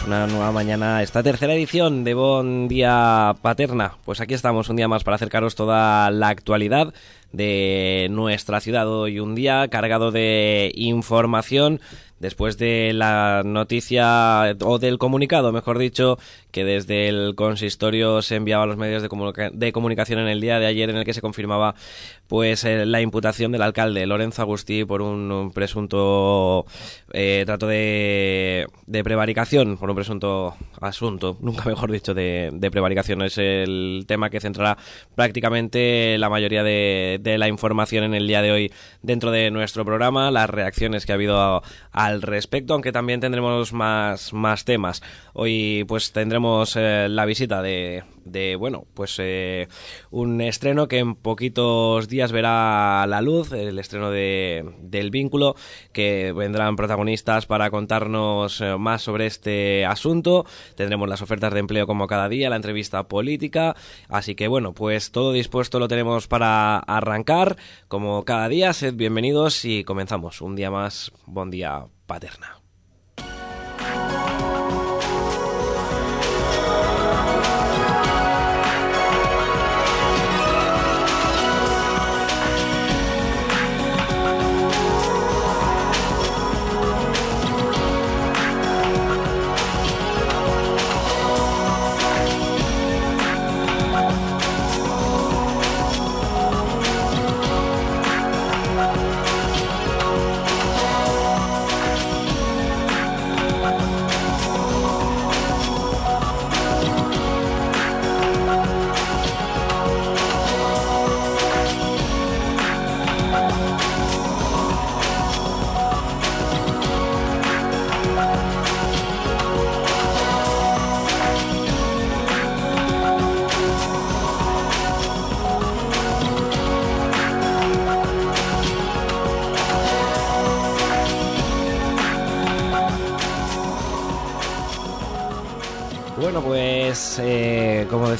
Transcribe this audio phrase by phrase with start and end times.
[0.00, 3.96] una nueva mañana esta tercera edición de Bon Día Paterna.
[4.06, 6.94] Pues aquí estamos un día más para acercaros toda la actualidad
[7.32, 8.88] de nuestra ciudad.
[8.88, 11.80] Hoy un día cargado de información
[12.22, 16.18] después de la noticia o del comunicado, mejor dicho,
[16.52, 20.66] que desde el consistorio se enviaba a los medios de, comunicación en el día de
[20.66, 21.74] ayer en el que se confirmaba
[22.32, 26.64] pues eh, la imputación del alcalde Lorenzo Agustí por un, presunto
[27.12, 28.66] eh, trato de,
[29.04, 33.20] prevaricación, por un presunto asunto, nunca mejor dicho, de, prevaricación.
[33.20, 34.78] Es el tema que centrará
[35.14, 38.72] prácticamente la mayoría de, la información en el día de hoy
[39.02, 44.32] dentro de nuestro programa, las reacciones que ha habido al respecto, aunque también tendremos más,
[44.32, 45.02] más temas.
[45.34, 49.68] Hoy pues tendremos eh, la visita de, de bueno, pues eh,
[50.10, 55.56] un estreno que en poquitos días verá la luz, el estreno de, del vínculo,
[55.92, 60.46] que vendrán protagonistas para contarnos eh, más sobre este asunto.
[60.76, 63.76] Tendremos las ofertas de empleo como cada día, la entrevista política,
[64.08, 67.56] así que bueno, pues todo dispuesto lo tenemos para arrancar.
[67.88, 71.12] Como cada día, sed bienvenidos y comenzamos un día más.
[71.26, 72.61] Buen día, paterna.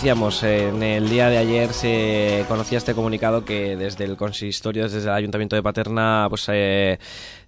[0.02, 4.98] Decíamos, en el día de ayer se conocía este comunicado que desde el consistorio, desde
[4.98, 6.98] el Ayuntamiento de Paterna, pues eh,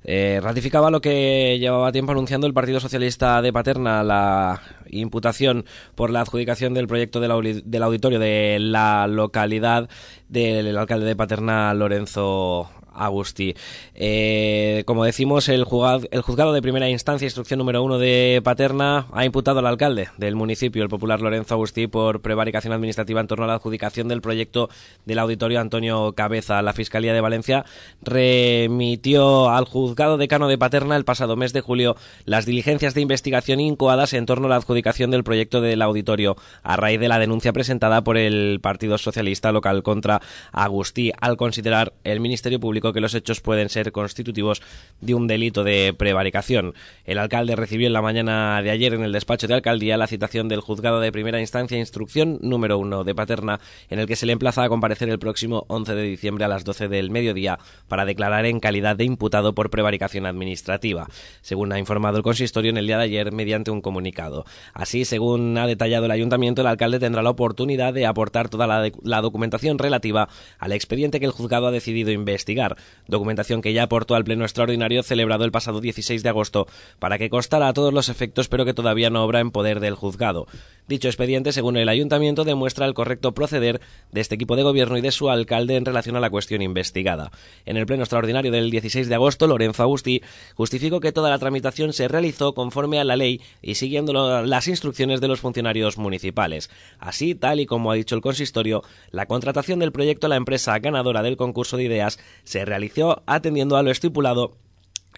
[0.05, 5.65] eh, ratificaba lo que llevaba tiempo anunciando el Partido Socialista de Paterna, la imputación
[5.97, 9.89] por la adjudicación del proyecto del auditorio de la localidad
[10.29, 13.55] del alcalde de Paterna, Lorenzo Agustí.
[13.95, 15.65] Eh, como decimos, el
[16.11, 20.37] el juzgado de primera instancia, instrucción número uno de Paterna, ha imputado al alcalde del
[20.37, 24.69] municipio, el popular Lorenzo Agustí, por prevaricación administrativa en torno a la adjudicación del proyecto
[25.05, 26.63] del auditorio Antonio Cabeza.
[26.63, 27.65] La Fiscalía de Valencia
[28.03, 33.61] remitió al juzgado decano de Paterna el pasado mes de julio las diligencias de investigación
[33.61, 37.53] incoadas en torno a la adjudicación del proyecto del auditorio, a raíz de la denuncia
[37.53, 40.21] presentada por el Partido Socialista local contra
[40.53, 44.63] Agustí, al considerar el Ministerio Público que los hechos pueden ser constitutivos
[45.01, 46.75] de un delito de prevaricación.
[47.05, 50.49] El alcalde recibió en la mañana de ayer en el despacho de alcaldía la citación
[50.49, 54.33] del juzgado de primera instancia instrucción número uno de Paterna, en el que se le
[54.33, 57.59] emplaza a comparecer el próximo 11 de diciembre a las 12 del mediodía
[57.89, 61.09] para declarar en calidad de imputado por prevaricación administrativa,
[61.41, 64.45] según ha informado el consistorio en el día de ayer mediante un comunicado.
[64.73, 69.21] Así, según ha detallado el ayuntamiento, el alcalde tendrá la oportunidad de aportar toda la
[69.21, 70.29] documentación relativa
[70.59, 72.74] al expediente que el juzgado ha decidido investigar
[73.07, 76.67] documentación que ya aportó al Pleno Extraordinario celebrado el pasado 16 de agosto
[76.99, 79.95] para que costara a todos los efectos pero que todavía no obra en poder del
[79.95, 80.47] juzgado.
[80.87, 83.81] Dicho expediente, según el Ayuntamiento, demuestra el correcto proceder
[84.13, 87.31] de este equipo de gobierno y de su alcalde en relación a la cuestión investigada.
[87.65, 90.23] En el Pleno Extraordinario del 16 de agosto, Lorenzo Agustí
[90.55, 95.23] justificó que toda la tramitación se realizó conforme a la ley y siguiendo las instrucciones
[95.23, 96.71] de los funcionarios municipales.
[96.99, 100.79] Así, tal y como ha dicho el consistorio, la contratación del proyecto a la empresa
[100.79, 104.57] ganadora del concurso de ideas se realizó atendiendo a lo estipulado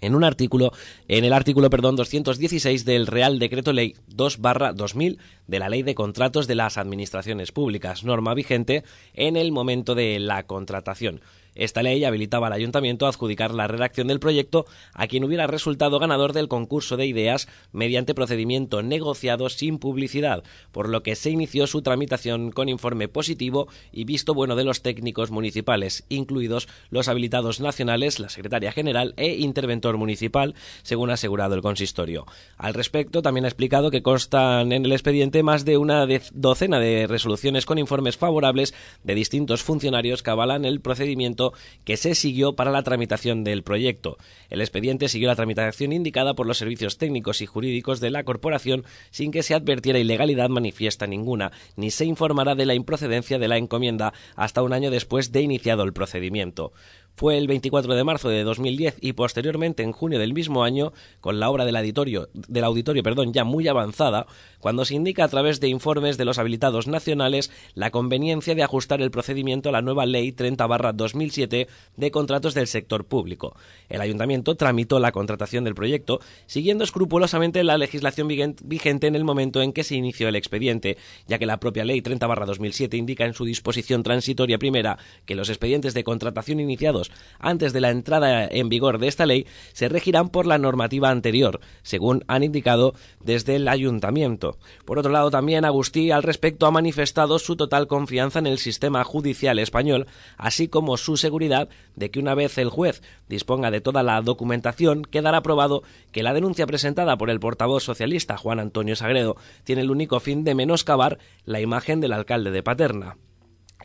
[0.01, 0.73] en un artículo,
[1.09, 4.41] en el artículo, perdón, 216 del Real Decreto Ley 2
[4.75, 8.85] 2000 de la Ley de Contratos de las Administraciones Públicas, norma vigente
[9.15, 11.21] en el momento de la contratación.
[11.57, 15.99] Esta ley habilitaba al ayuntamiento a adjudicar la redacción del proyecto a quien hubiera resultado
[15.99, 21.67] ganador del concurso de ideas mediante procedimiento negociado sin publicidad, por lo que se inició
[21.67, 27.61] su tramitación con informe positivo y visto bueno de los técnicos municipales, incluidos los habilitados
[27.61, 32.27] nacionales, la secretaria general e interventor municipal, según ha asegurado el consistorio.
[32.59, 37.07] Al respecto, también ha explicado que constan en el expediente más de una docena de
[37.07, 41.46] resoluciones con informes favorables de distintos funcionarios que avalan el procedimiento
[41.85, 44.17] que se siguió para la tramitación del proyecto.
[44.51, 48.85] El expediente siguió la tramitación indicada por los servicios técnicos y jurídicos de la corporación
[49.11, 53.59] sin que se advirtiera ilegalidad manifiesta ninguna, ni se informara de la improcedencia de la
[53.59, 56.73] encomienda hasta un año después de iniciado el procedimiento.
[57.17, 60.93] Fue el 24 de marzo de 2010 y posteriormente en junio del mismo año,
[61.23, 64.27] con la obra del auditorio, del auditorio perdón, ya muy avanzada,
[64.61, 69.01] cuando se indica a través de informes de los habilitados nacionales la conveniencia de ajustar
[69.01, 73.57] el procedimiento a la nueva Ley 30-2007 de contratos del sector público.
[73.89, 79.63] El ayuntamiento tramitó la contratación del proyecto siguiendo escrupulosamente la legislación vigente en el momento
[79.63, 83.47] en que se inició el expediente, ya que la propia Ley 30-2007 indica en su
[83.47, 87.06] disposición transitoria primera que los expedientes de contratación iniciados
[87.39, 91.61] antes de la entrada en vigor de esta ley se regirán por la normativa anterior,
[91.83, 94.59] según han indicado desde el ayuntamiento.
[94.85, 99.05] Por otro lado, también Agustí al respecto ha manifestado su total confianza en el sistema
[99.05, 100.07] judicial español,
[100.37, 105.03] así como su seguridad de que una vez el juez disponga de toda la documentación,
[105.03, 105.83] quedará probado
[106.13, 110.45] que la denuncia presentada por el portavoz socialista Juan Antonio Sagredo tiene el único fin
[110.45, 113.17] de menoscabar la imagen del alcalde de Paterna.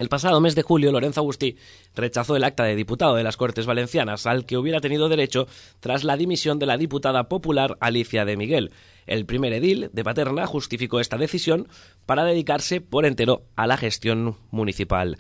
[0.02, 1.58] El pasado mes de julio, Lorenzo Agustí
[1.94, 5.46] rechazó el acta de diputado de las Cortes Valencianas, al que hubiera tenido derecho
[5.80, 8.72] tras la dimisión de la diputada popular Alicia de Miguel.
[9.06, 11.68] El primer edil de Paterna justificó esta decisión
[12.08, 15.20] para dedicarse por entero a la gestión municipal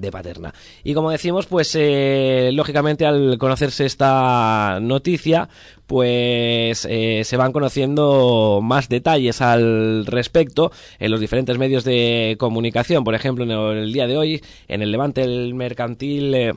[0.00, 0.54] de Paterna.
[0.84, 5.48] Y como decimos, pues eh, lógicamente al conocerse esta noticia,
[5.86, 13.04] pues eh, se van conociendo más detalles al respecto en los diferentes medios de comunicación.
[13.04, 16.34] Por ejemplo, en el día de hoy, en el Levante el Mercantil.
[16.34, 16.52] Eh,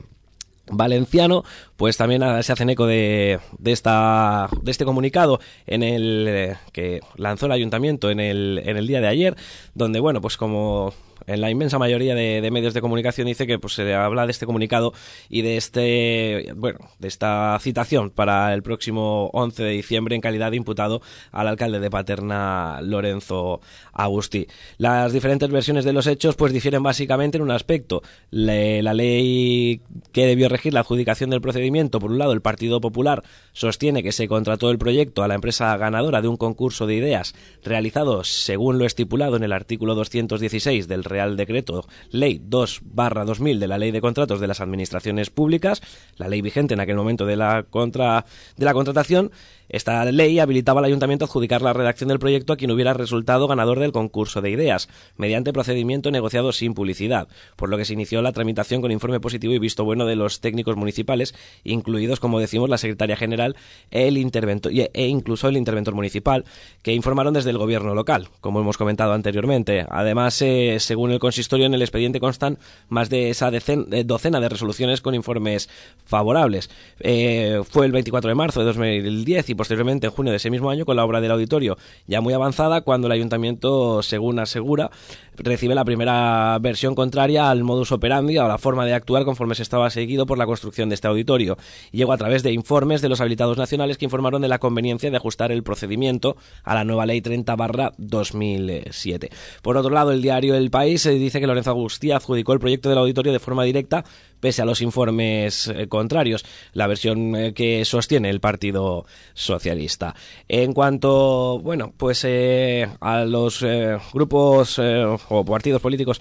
[0.72, 1.42] valenciano,
[1.76, 7.46] pues también se hacen eco de, de, esta, de este comunicado en el que lanzó
[7.46, 9.36] el ayuntamiento en el, en el día de ayer,
[9.74, 10.94] donde, bueno, pues como
[11.30, 14.46] en la inmensa mayoría de, medios de comunicación dice que pues, se habla de este
[14.46, 14.92] comunicado
[15.28, 20.50] y de este bueno de esta citación para el próximo 11 de diciembre en calidad
[20.50, 21.00] de imputado
[21.30, 23.60] al alcalde de Paterna Lorenzo
[23.92, 24.48] Agustí.
[24.78, 28.02] Las diferentes versiones de los hechos pues difieren básicamente en un aspecto.
[28.30, 33.22] la ley que debió regir la adjudicación del procedimiento, por un lado el Partido Popular
[33.52, 37.34] sostiene que se contrató el proyecto a la empresa ganadora de un concurso de ideas
[37.62, 43.68] realizado según lo estipulado en el artículo 216 del Real Decreto Ley 2 2000 de
[43.68, 45.82] la Ley de Contratos de las Administraciones Públicas,
[46.16, 48.24] la ley vigente en aquel momento de la, contra,
[48.56, 49.30] de la contratación,
[49.70, 53.46] esta ley habilitaba al ayuntamiento a adjudicar la redacción del proyecto a quien hubiera resultado
[53.46, 58.20] ganador del concurso de ideas, mediante procedimiento negociado sin publicidad, por lo que se inició
[58.20, 61.34] la tramitación con informe positivo y visto bueno de los técnicos municipales,
[61.64, 63.56] incluidos, como decimos, la secretaria general
[63.90, 66.44] el interventor, e incluso el interventor municipal,
[66.82, 69.86] que informaron desde el gobierno local, como hemos comentado anteriormente.
[69.88, 72.58] Además, eh, según el consistorio, en el expediente constan
[72.88, 75.68] más de esa docena de resoluciones con informes
[76.04, 76.70] favorables.
[76.98, 80.70] Eh, fue el 24 de marzo de 2010 y posteriormente en junio de ese mismo
[80.70, 81.76] año con la obra del auditorio
[82.06, 84.90] ya muy avanzada cuando el ayuntamiento, según asegura,
[85.36, 89.54] recibe la primera versión contraria al modus operandi o a la forma de actuar conforme
[89.54, 91.58] se estaba seguido por la construcción de este auditorio.
[91.92, 95.16] Llegó a través de informes de los habilitados nacionales que informaron de la conveniencia de
[95.18, 99.30] ajustar el procedimiento a la nueva ley 30 barra 2007.
[99.60, 102.88] Por otro lado, el diario El País eh, dice que Lorenzo Agustí adjudicó el proyecto
[102.88, 104.04] del auditorio de forma directa
[104.40, 110.14] pese a los informes eh, contrarios, la versión eh, que sostiene el Partido Socialista.
[110.48, 113.64] En cuanto, bueno, pues eh, a los
[114.12, 116.20] grupos o partidos políticos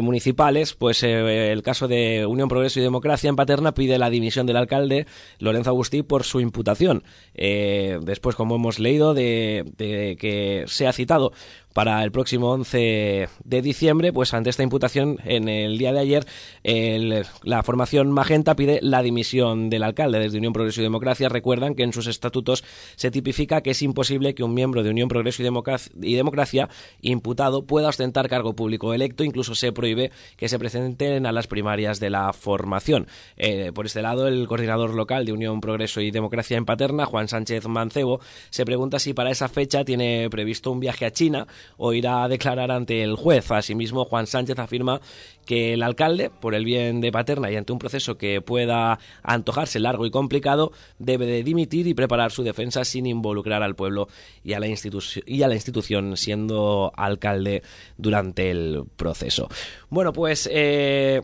[0.00, 4.56] municipales, pues el caso de Unión Progreso y Democracia en Paterna pide la dimisión del
[4.56, 5.06] alcalde
[5.38, 7.02] Lorenzo Agustí por su imputación.
[7.34, 11.32] después, como hemos leído, de, de que se ha citado
[11.80, 16.26] para el próximo 11 de diciembre, pues ante esta imputación, en el día de ayer,
[17.42, 20.18] la formación Magenta pide la dimisión del alcalde.
[20.18, 22.64] Desde Unión Progreso y Democracia recuerdan que en sus estatutos
[22.96, 26.68] se tipifica que es imposible que un miembro de Unión Progreso y Democracia,
[27.00, 31.98] imputado pueda ostentar cargo público electo, incluso se prohíbe que se presenten a las primarias
[31.98, 33.06] de la formación.
[33.38, 37.28] Eh, por este lado, el coordinador local de Unión Progreso y Democracia en Paterna, Juan
[37.28, 38.20] Sánchez Mancebo,
[38.50, 41.46] se pregunta si para esa fecha tiene previsto un viaje a China
[41.76, 43.50] o irá a declarar ante el juez.
[43.50, 45.00] Asimismo, Juan Sánchez afirma
[45.46, 49.80] que el alcalde, por el bien de Paterna y ante un proceso que pueda antojarse
[49.80, 54.08] largo y complicado, debe de dimitir y preparar su defensa sin involucrar al pueblo
[54.44, 57.62] y a la, y a la institución siendo alcalde
[57.96, 59.48] durante el proceso.
[59.88, 60.48] Bueno, pues...
[60.52, 61.22] Eh,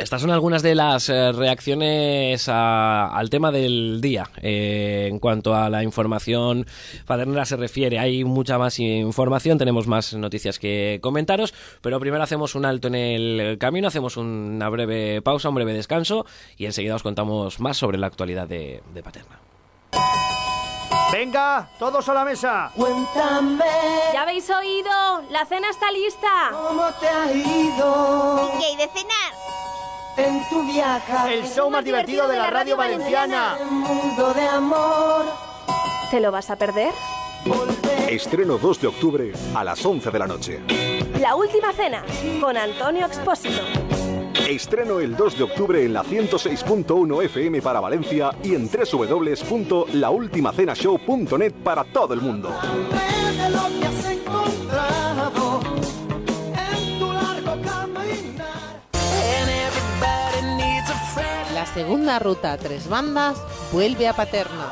[0.00, 4.30] estas son algunas de las eh, reacciones al tema del día.
[4.40, 6.66] Eh, en cuanto a la información
[7.06, 12.54] paternera se refiere, hay mucha más información, tenemos más noticias que comentaros, pero primero hacemos
[12.54, 16.24] un alto en el camino, hacemos una breve pausa, un breve descanso
[16.56, 19.38] y enseguida os contamos más sobre la actualidad de, Paterna.
[21.12, 22.70] Venga, todos a la mesa.
[22.74, 23.64] Cuéntame.
[24.12, 25.22] ¿Ya habéis oído?
[25.30, 26.50] La cena está lista.
[26.52, 28.50] ¿Cómo te ha ido?
[28.58, 29.50] ¿Qué hay de cenar?
[30.16, 31.34] En tu viaje.
[31.34, 33.56] El show más divertido de la radio valenciana.
[33.70, 35.24] mundo de amor.
[36.10, 36.92] ¿Te lo vas a perder?
[38.08, 40.60] Estreno 2 de octubre a las 11 de la noche.
[41.20, 42.02] La última cena
[42.40, 43.62] con Antonio Expósito.
[44.48, 51.84] Estreno el 2 de octubre en la 106.1 FM para Valencia y en www.laultimacenashow.net para
[51.84, 52.50] todo el mundo.
[61.60, 63.36] La segunda ruta tres bandas
[63.70, 64.66] vuelve a Paterna.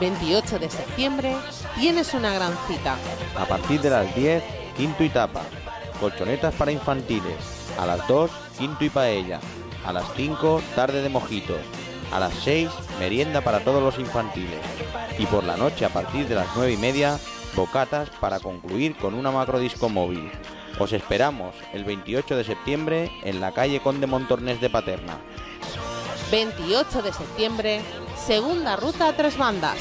[0.00, 1.36] 28 de septiembre
[1.78, 2.96] tienes una gran cita.
[3.38, 4.42] A partir de las 10,
[4.74, 5.42] quinto y tapa.
[6.00, 7.36] Colchonetas para infantiles.
[7.78, 9.38] A las 2, quinto y paella.
[9.84, 11.60] A las 5, tarde de mojitos.
[12.10, 14.60] A las 6, merienda para todos los infantiles.
[15.18, 17.18] Y por la noche, a partir de las 9 y media,
[17.54, 20.30] bocatas para concluir con una macro disco móvil.
[20.78, 25.18] Os esperamos el 28 de septiembre en la calle Conde Montornés de Paterna.
[26.30, 27.82] 28 de septiembre,
[28.16, 29.76] segunda ruta a tres bandas.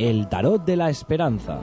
[0.00, 1.60] El Tarot de la Esperanza.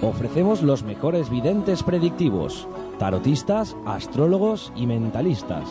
[0.00, 2.68] Ofrecemos los mejores videntes predictivos,
[3.00, 5.64] tarotistas, astrólogos y mentalistas.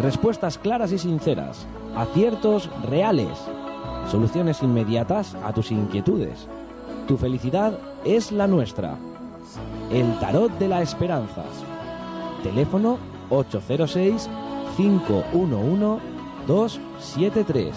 [0.00, 3.38] Respuestas claras y sinceras, aciertos reales,
[4.10, 6.48] soluciones inmediatas a tus inquietudes.
[7.06, 8.96] Tu felicidad es la nuestra.
[9.92, 11.44] El Tarot de la Esperanza.
[12.42, 12.98] Teléfono
[13.30, 14.28] 806
[14.76, 16.02] 511
[16.48, 17.72] 273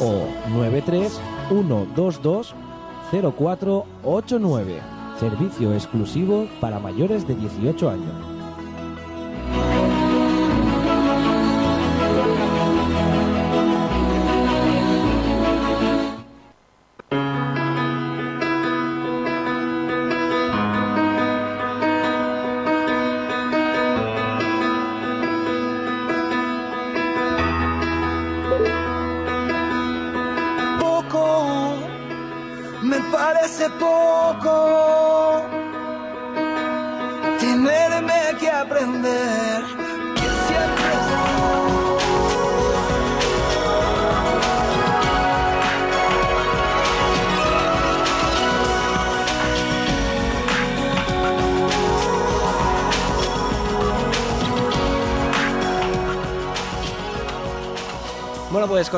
[0.00, 2.54] o 93 122
[3.12, 4.80] 0489.
[5.20, 8.31] Servicio exclusivo para mayores de 18 años.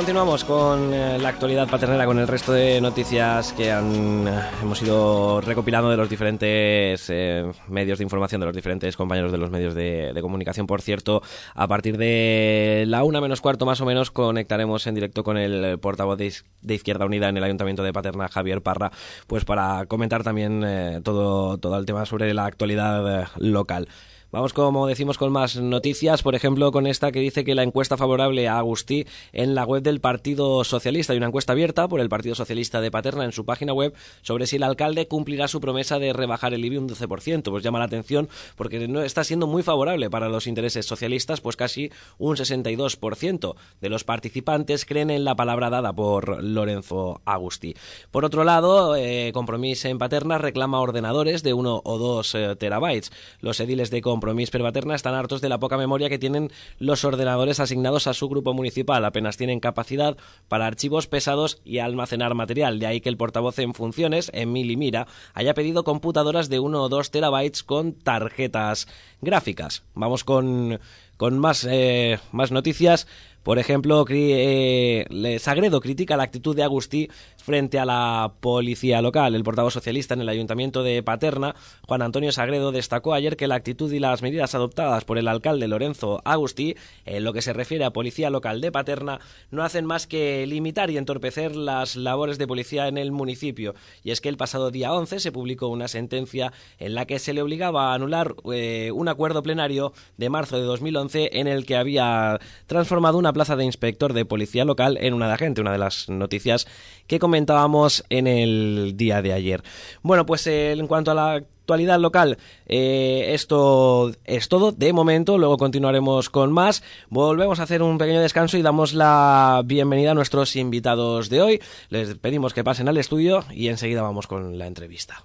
[0.05, 4.83] Continuamos con eh, la actualidad paternera, con el resto de noticias que han, eh, hemos
[4.83, 9.51] ido recopilando de los diferentes eh, medios de información, de los diferentes compañeros de los
[9.51, 10.67] medios de, comunicación.
[10.67, 11.23] Por cierto,
[11.55, 15.79] a partir de la una menos cuarto más o menos conectaremos en directo con el
[15.79, 18.93] portavoz de, Izquierda Unida en el Ayuntamiento de Paterna, Javier Parra,
[19.27, 23.89] pues para comentar también todo, todo el tema sobre la actualidad local.
[24.35, 26.25] Vamos, como decimos, con más noticias.
[26.25, 29.81] Por ejemplo, con esta que dice que la encuesta favorable a Agustí en la web
[29.81, 31.13] del Partido Socialista.
[31.13, 34.49] Hay una encuesta abierta por el Partido Socialista de Paterna en su página web sobre
[34.49, 37.49] si el alcalde cumplirá su promesa de rebajar el IBI un 12%.
[37.49, 41.55] Pues llama la atención porque no está siendo muy favorable para los intereses socialistas, pues
[41.55, 47.77] casi un 62% de los participantes creen en la palabra dada por Lorenzo Agustí.
[48.11, 53.13] Por otro lado, eh, en Paterna reclama ordenadores de 1 o 2 eh, terabytes.
[53.41, 57.05] Los ediles de Compromís per Paterna están hartos de la poca memoria que tienen los
[57.05, 59.05] ordenadores asignados a su grupo municipal.
[59.05, 60.17] Apenas tienen capacidad
[60.49, 62.79] para archivos pesados y almacenar material.
[62.79, 66.89] De ahí que el portavoz en funciones, Emily Mira, haya pedido computadoras de 1 o
[66.89, 68.89] 2 terabytes con tarjetas
[69.21, 69.83] gráficas.
[69.95, 70.81] Vamos con,
[71.17, 73.07] con más, eh, más noticias.
[73.45, 77.11] Por ejemplo, eh, Sagredo critica la actitud de Agustí
[77.45, 79.35] frente a la policía local.
[79.35, 81.55] El portavoz socialista en el ayuntamiento de Paterna,
[81.87, 85.69] Juan Antonio Sagredo, destacó ayer que la actitud y las medidas adoptadas por el alcalde
[85.69, 86.75] Lorenzo Agustí,
[87.05, 89.21] en lo que se refiere a policía local de Paterna,
[89.51, 93.75] no hacen más que limitar y entorpecer las labores de policía en el municipio.
[94.03, 97.35] Y es que el pasado día 11 se publicó una sentencia en la que se
[97.35, 101.77] le obligaba a anular eh, un acuerdo plenario de marzo de 2011 en el que
[101.77, 105.79] había transformado una plaza de inspector de policía local en una de agente, una de
[105.79, 106.67] las noticias
[107.07, 109.65] que comentábamos en el día de ayer.
[110.03, 115.37] Bueno, pues eh, en cuanto a la actualidad local, eh, esto es todo de momento,
[115.37, 116.85] luego continuaremos con más.
[117.09, 121.63] Volvemos a hacer un pequeño descanso y damos la bienvenida a nuestros invitados de hoy.
[121.89, 125.25] Les pedimos que pasen al estudio y enseguida vamos con la entrevista.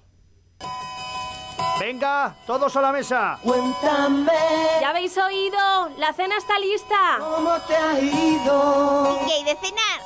[1.78, 3.38] Venga, todos a la mesa.
[3.40, 4.32] Cuéntame.
[4.80, 5.90] ¿Ya habéis oído?
[5.96, 7.18] La cena está lista.
[7.20, 9.18] ¿Cómo te ha ido?
[9.28, 10.00] ¿Qué hay de cenar?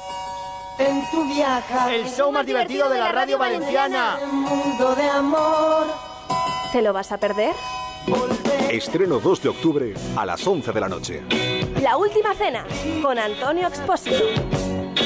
[0.78, 1.96] En tu viaje.
[1.96, 4.18] El show más divertido de la radio valenciana.
[4.22, 5.86] Un mundo de amor.
[6.72, 7.54] ¿Te lo vas a perder?
[8.70, 11.22] Estreno 2 de octubre a las 11 de la noche.
[11.80, 12.66] La última cena
[13.02, 14.24] con Antonio Expósito.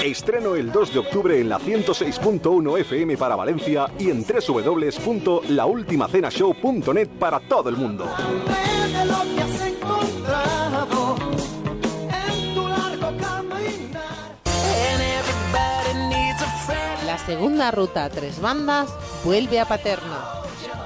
[0.03, 7.41] Estreno el 2 de octubre en la 106.1 FM para Valencia y en www.laultimacenashow.net para
[7.41, 8.07] todo el mundo.
[17.27, 18.91] Segunda ruta tres bandas
[19.25, 20.25] vuelve a Paterna.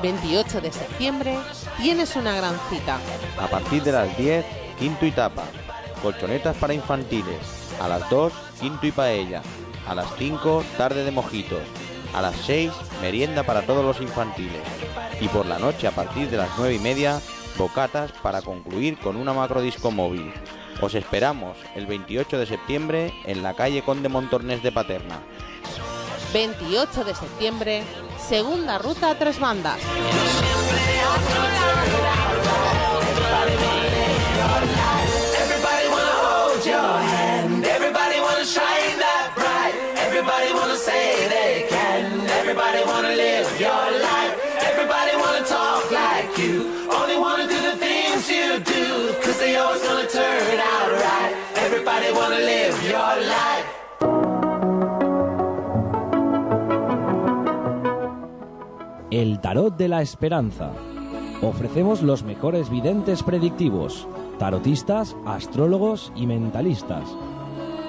[0.02, 1.38] 28 de septiembre
[1.76, 2.98] tienes una gran cita.
[3.38, 4.44] A partir de las 10,
[4.78, 5.44] quinto y tapa.
[6.02, 7.38] Colchonetas para infantiles.
[7.80, 9.42] A las 2, quinto y paella.
[9.86, 11.62] A las 5, tarde de mojitos.
[12.14, 14.62] A las 6, merienda para todos los infantiles.
[15.20, 17.20] Y por la noche, a partir de las 9 y media,
[17.56, 20.32] bocatas para concluir con una macrodisco móvil.
[20.80, 25.20] Os esperamos el 28 de septiembre en la calle Conde Montornés de Paterna.
[26.32, 27.82] 28 de septiembre,
[28.18, 29.78] segunda ruta a tres bandas.
[35.42, 37.22] Everybody wanna hold your hand.
[59.12, 60.70] El Tarot de la Esperanza.
[61.42, 67.04] Ofrecemos los mejores videntes predictivos, tarotistas, astrólogos y mentalistas.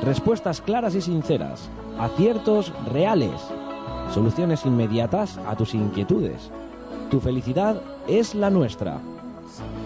[0.02, 3.40] Respuestas claras y sinceras, aciertos reales,
[4.14, 6.52] soluciones inmediatas a tus inquietudes.
[7.10, 9.00] Tu felicidad es la nuestra.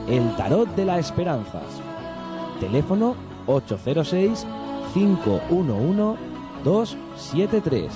[0.09, 1.61] El Tarot de la Esperanza.
[2.59, 3.13] Teléfono
[3.45, 4.43] 806
[4.91, 6.19] 511
[6.63, 7.91] 273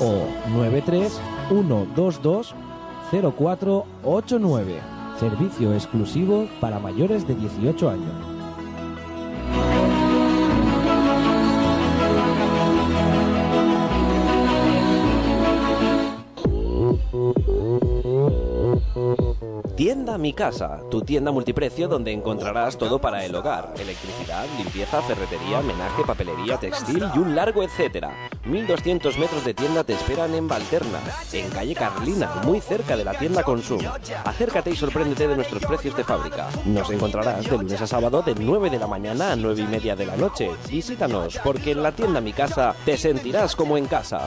[0.00, 2.54] o 93 122
[3.10, 4.80] 0489.
[5.18, 8.37] Servicio exclusivo para mayores de 18 años.
[19.78, 23.74] Tienda Mi Casa, tu tienda multiprecio donde encontrarás todo para el hogar.
[23.78, 28.28] Electricidad, limpieza, ferretería, menaje, papelería, textil y un largo etcétera.
[28.44, 30.98] 1200 metros de tienda te esperan en Valterna,
[31.32, 33.80] en calle Carlina, muy cerca de la tienda Consum.
[34.24, 36.48] Acércate y sorpréndete de nuestros precios de fábrica.
[36.64, 39.94] Nos encontrarás de lunes a sábado de 9 de la mañana a 9 y media
[39.94, 40.50] de la noche.
[40.68, 44.26] Visítanos, porque en la tienda Mi Casa te sentirás como en casa.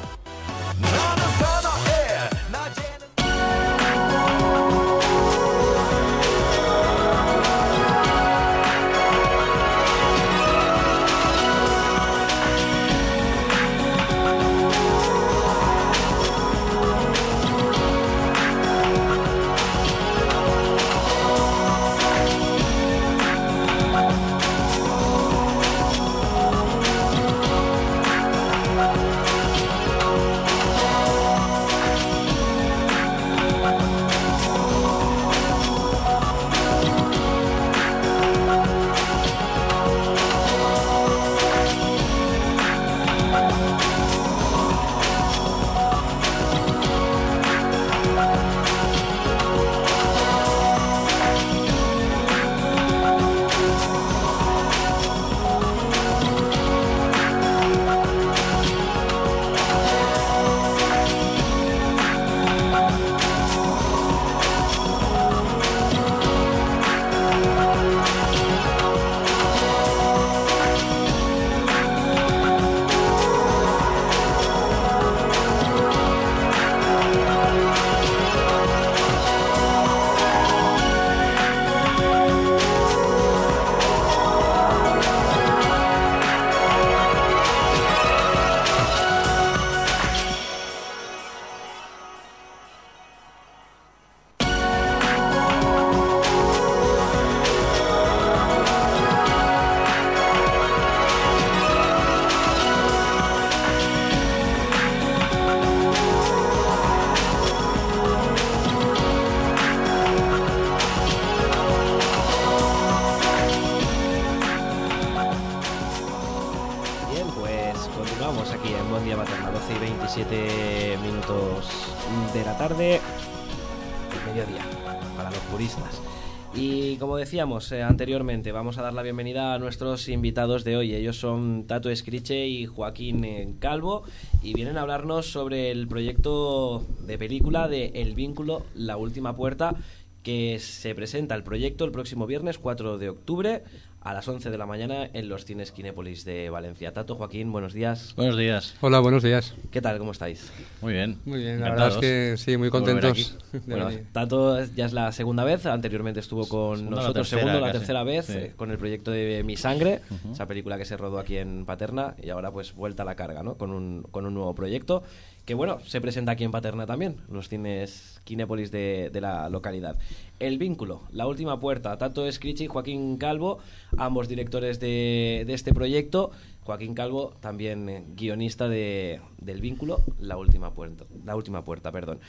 [127.42, 130.94] Decíamos eh, anteriormente, vamos a dar la bienvenida a nuestros invitados de hoy.
[130.94, 134.04] Ellos son Tato Escriche y Joaquín eh, Calvo
[134.44, 139.74] y vienen a hablarnos sobre el proyecto de película de El Vínculo, La Última Puerta,
[140.22, 143.64] que se presenta el proyecto el próximo viernes 4 de octubre
[144.04, 146.92] a las 11 de la mañana en los cines Kinépolis de Valencia.
[146.92, 148.14] Tato, Joaquín, buenos días.
[148.16, 148.76] Buenos días.
[148.82, 149.54] Hola, buenos días.
[149.70, 150.00] ¿Qué tal?
[150.00, 150.52] ¿Cómo estáis?
[150.82, 151.20] Muy bien.
[151.24, 153.38] Muy bien, la verdad es que sí, muy contentos.
[153.68, 153.90] Bueno.
[154.12, 157.72] Tato ya es la segunda vez, anteriormente estuvo con Segunda, la nosotros tercera segundo, la
[157.74, 158.34] tercera vez, Sí.
[158.38, 162.16] eh, con el proyecto de Mi Sangre, esa película que se rodó aquí en Paterna
[162.22, 163.56] y ahora pues vuelta a la carga, ¿no?
[163.56, 165.04] Con un, con un nuevo proyecto
[165.46, 169.98] que bueno, se presenta aquí en Paterna también, los cines Kinépolis de, de la localidad.
[170.40, 173.60] El vínculo, La Última Puerta, Tato Escrichi y Joaquín Calvo,
[173.98, 176.32] ambos directores de, de este proyecto.
[176.64, 181.06] Joaquín Calvo, también eh, guionista de, del vínculo, La Última Puerta.
[181.26, 182.20] La Última Puerta, perdón.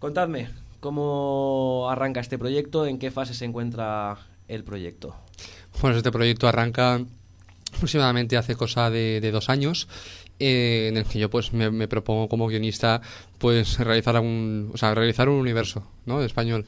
[0.00, 0.48] Contadme,
[0.80, 2.86] ¿cómo arranca este proyecto?
[2.86, 5.14] ¿En qué fase se encuentra el proyecto?
[5.80, 7.00] Bueno, este proyecto arranca
[7.74, 9.88] aproximadamente hace cosa de dos años,
[10.42, 13.00] eh, en el que yo pues me, propongo como guionista
[13.38, 16.20] pues realizar un, o sea, realizar un universo, ¿no?
[16.20, 16.64] De español.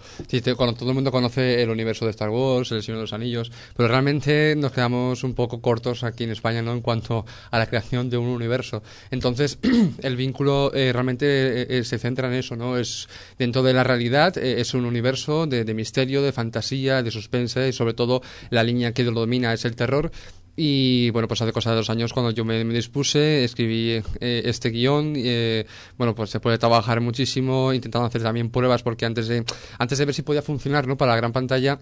[0.56, 3.52] Cuando todo el mundo conoce el universo de Star Wars, el Señor de los Anillos,
[3.76, 6.72] pero realmente nos quedamos un poco cortos aquí en España, ¿no?
[6.72, 8.82] En cuanto a la creación de un universo.
[9.10, 9.58] Entonces,
[10.02, 12.76] el vínculo eh, realmente eh, eh, se centra en eso, ¿no?
[12.76, 13.08] Es
[13.38, 17.72] dentro de la realidad, es un universo de, de misterio, de fantasía, de suspense y
[17.72, 20.10] sobre todo la línea que lo domina es el terror.
[20.56, 24.70] Y bueno, pues hace cosa de dos años cuando yo me, dispuse, escribí eh, este
[24.70, 25.14] guion.
[25.16, 25.66] eh,
[25.98, 29.44] bueno, pues se puede trabajar muchísimo, intentando hacer también pruebas, porque antes de,
[29.78, 30.96] antes de ver si podía funcionar ¿no?
[30.96, 31.78] para la gran pantalla,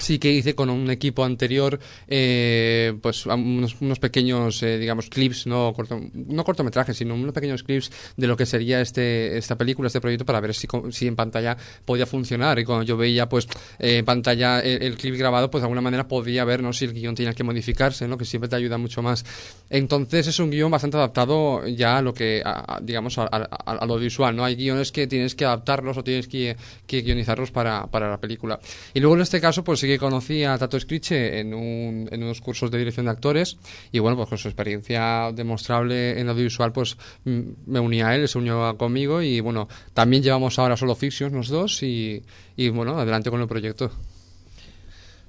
[0.00, 5.72] sí que hice con un equipo anterior eh, pues unos, pequeños eh, digamos clips no
[5.74, 10.00] corto- no cortometrajes sino unos pequeños clips de lo que sería este esta película este
[10.00, 12.58] proyecto para ver si, si en pantalla podía funcionar.
[12.58, 13.46] Y cuando yo veía pues
[13.78, 16.92] eh, en pantalla el, clip grabado pues de alguna manera podía ver no si el
[16.92, 19.24] guion tenía que modificarse no que siempre te ayuda mucho más.
[19.68, 24.34] Entonces es un guion bastante adaptado ya a lo que a- digamos a, lo visual
[24.36, 28.18] no hay guiones que tienes que adaptarlos o tienes que, que guionizarlos para, para la
[28.20, 28.58] película.
[28.94, 32.40] Y luego en este caso pues que conocí a Tato Escriche en, un- en unos
[32.40, 33.56] cursos de dirección de actores
[33.92, 38.28] y bueno pues con su experiencia demostrable en audiovisual pues mm, me uní a él
[38.28, 42.22] se unió conmigo y bueno también llevamos ahora solo fictions los dos y,
[42.56, 43.90] y bueno adelante con el proyecto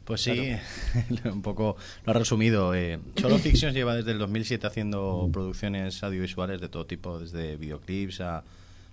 [0.06, 0.52] Pues sí,
[1.26, 2.74] un poco lo ha resumido.
[2.76, 8.19] Eh, Solo Fictions lleva desde el 2007 haciendo producciones audiovisuales de todo tipo, desde videoclips
[8.21, 8.43] a,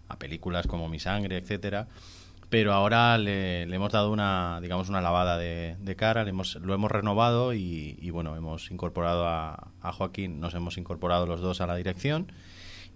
[0.09, 1.89] a películas como Mi Sangre, etcétera.
[2.51, 6.55] Pero ahora le, le hemos dado una, digamos, una lavada de, de cara, le hemos,
[6.57, 11.61] lo hemos renovado y, y, bueno, hemos incorporado a, Joaquín, nos hemos incorporado los dos
[11.61, 12.33] a la dirección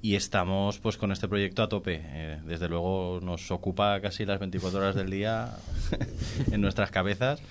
[0.00, 2.00] y estamos pues con este proyecto a tope.
[2.02, 5.50] Eh, desde luego nos ocupa casi las 24 horas del día
[6.50, 7.42] en nuestras cabezas.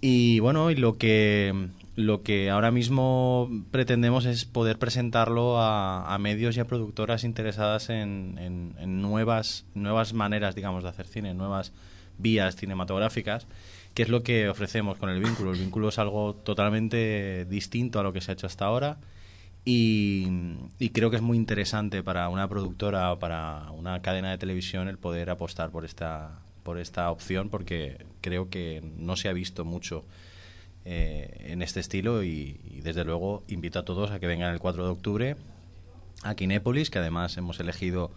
[0.00, 6.54] Y bueno, y lo que lo que ahora mismo pretendemos es poder presentarlo a, medios
[6.56, 11.72] y a productoras interesadas en, en- en nuevas nuevas maneras, digamos, de hacer cine, nuevas
[12.18, 13.46] vías cinematográficas,
[13.94, 15.52] que es lo que ofrecemos con el vínculo.
[15.52, 18.98] El vínculo es algo totalmente distinto a lo que se ha hecho hasta ahora
[19.64, 20.26] y,
[20.78, 24.88] y creo que es muy interesante para una productora o para una cadena de televisión
[24.88, 29.64] el poder apostar por esta por esta opción porque creo que no se ha visto
[29.64, 30.04] mucho
[30.84, 34.84] eh, en este estilo y, desde luego invito a todos a que vengan el 4
[34.84, 35.36] de octubre
[36.24, 38.10] a Kinépolis, que además hemos elegido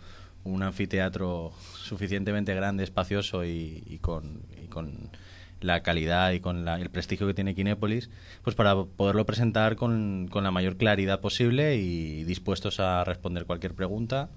[0.44, 5.12] un anfiteatro suficientemente grande, espacioso y, y con, y con
[5.62, 8.10] la calidad y con la- el prestigio que tiene Kinépolis,
[8.44, 13.76] pues para poderlo presentar con, con la mayor claridad posible y dispuestos a responder cualquier
[13.76, 14.30] pregunta.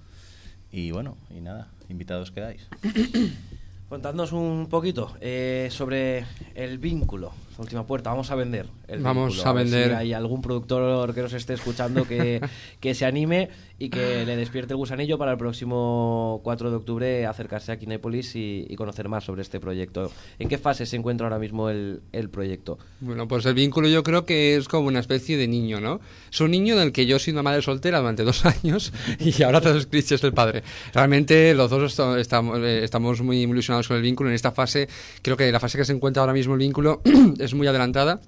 [0.70, 2.68] Y bueno, y nada, invitados quedáis.
[3.92, 6.24] Contadnos un poquito eh, sobre
[6.54, 8.10] el vínculo, última puerta.
[8.10, 8.66] Vamos a vender.
[8.88, 9.50] El Vamos vínculo.
[9.50, 9.88] a vender.
[9.90, 12.40] Si hay algún productor que nos esté escuchando que,
[12.80, 17.26] que se anime y que le despierte el gusanillo para el próximo 4 de octubre
[17.26, 20.12] acercarse a Kinépolis y, y conocer más sobre este proyecto.
[20.38, 22.78] ¿En qué fase se encuentra ahora mismo el, el proyecto?
[23.00, 26.00] Bueno, pues el vínculo yo creo que es como una especie de niño, ¿no?
[26.30, 29.42] Es un niño del que yo he sido una madre soltera durante dos años y
[29.42, 30.62] ahora Tato Scritch es el padre.
[30.94, 34.30] Realmente los dos estamos, eh, estamos muy ilusionados con el vínculo.
[34.30, 34.88] En esta fase,
[35.22, 37.00] creo que la fase que se encuentra ahora mismo el vínculo
[37.42, 38.20] es muy adelantada.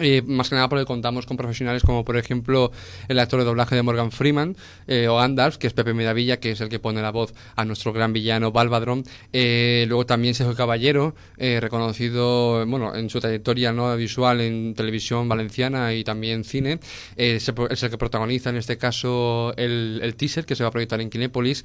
[0.00, 2.72] Eh, más que nada porque contamos con profesionales como por ejemplo
[3.06, 4.56] el actor de doblaje de Morgan Freeman
[4.88, 7.64] eh, o Gandalf, que es Pepe Medavilla, que es el que pone la voz a
[7.64, 9.04] nuestro gran villano Balvadron.
[9.32, 15.28] Eh, luego también Sergio Caballero, eh, reconocido bueno en su trayectoria no visual en televisión
[15.28, 16.80] valenciana y también cine.
[17.16, 21.08] Es el que protagoniza en este caso el, teaser que se va a proyectar en
[21.08, 21.64] Kinépolis.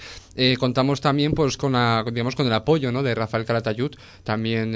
[0.59, 1.73] Contamos también pues con
[2.11, 3.01] digamos con el apoyo ¿no?
[3.01, 3.91] de Rafael Calatayud,
[4.23, 4.71] también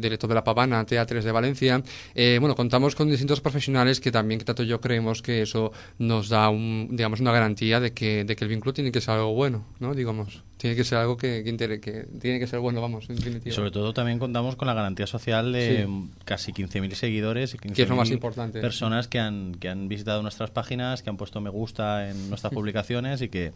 [0.00, 1.82] director de la Pavana Teatres de Valencia.
[2.14, 6.48] Bueno, contamos con distintos profesionales que también que tanto yo creemos que eso nos da
[6.48, 9.64] un, digamos una garantía de que, de que el vínculo tiene que ser algo bueno,
[9.78, 9.94] ¿no?
[9.94, 13.54] Digamos, tiene que ser algo que, que, que tiene que ser bueno, vamos, en definitiva.
[13.54, 16.10] sobre todo también contamos con la garantía social de Sí.
[16.24, 18.60] casi 15.000 seguidores y Que es lo más 15.000 importante.
[18.60, 22.52] personas que han, que han visitado nuestras páginas, que han puesto me gusta en nuestras
[22.54, 23.52] publicaciones y que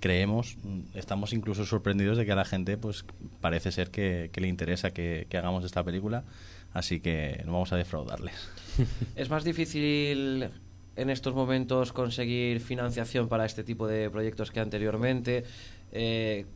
[0.00, 0.56] creemos,
[0.94, 3.04] estamos incluso sorprendidos de que a la gente pues
[3.40, 6.24] parece ser que, que le interesa que, que hagamos esta película,
[6.72, 8.48] así que no vamos a defraudarles.
[9.16, 10.50] ¿Es más difícil
[10.96, 15.44] en estos momentos conseguir financiación para este tipo de proyectos que anteriormente?
[15.92, 16.46] Eh,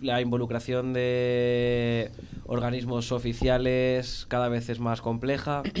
[0.00, 2.10] la involucración de
[2.44, 5.62] organismos oficiales cada vez es más compleja.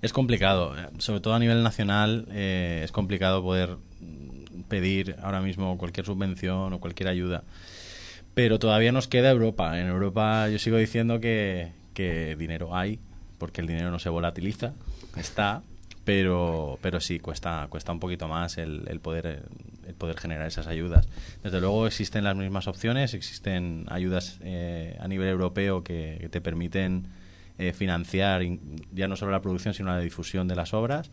[0.00, 3.78] Es complicado, eh, sobre todo a nivel nacional, eh, es complicado poder
[4.68, 7.42] pedir ahora mismo cualquier subvención o cualquier ayuda.
[8.34, 9.80] Pero todavía nos queda Europa.
[9.80, 13.00] En Europa yo sigo diciendo que, que dinero hay,
[13.38, 14.74] porque el dinero no se volatiliza,
[15.16, 15.62] está,
[16.04, 19.42] pero, pero sí, cuesta, cuesta un poquito más el, el poder,
[19.86, 21.08] el poder generar esas ayudas.
[21.42, 27.08] Desde luego existen las mismas opciones, existen ayudas eh, a nivel europeo que, te permiten
[27.58, 28.60] eh, financiar in-
[28.92, 31.10] ya no solo la producción, sino la difusión de las obras.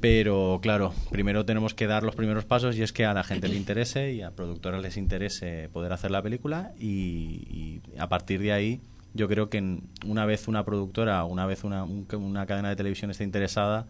[0.00, 3.48] Pero claro, primero tenemos que dar los primeros pasos y es que a la gente
[3.48, 8.52] le interese y a productoras les interese poder hacer la película y, a partir de
[8.52, 8.80] ahí
[9.12, 13.10] yo creo que una vez una productora, una vez una, un- una cadena de televisión
[13.10, 13.86] esté interesada,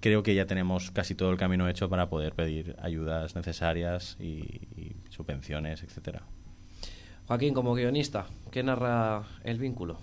[0.00, 4.68] creo que ya tenemos casi todo el camino hecho para poder pedir ayudas necesarias y,
[4.76, 6.22] y subvenciones, etcétera.
[7.26, 9.98] Joaquín, como guionista, ¿qué narra el vínculo?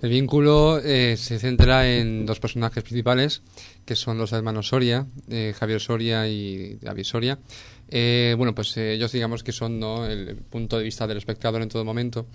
[0.00, 3.42] El vínculo eh, se centra en dos personajes principales,
[3.84, 7.38] que son los hermanos Soria, eh, Javier Soria y David Soria.
[7.88, 10.06] Eh, bueno, pues eh, ellos digamos que son ¿no?
[10.06, 12.26] el punto de vista del espectador en todo momento.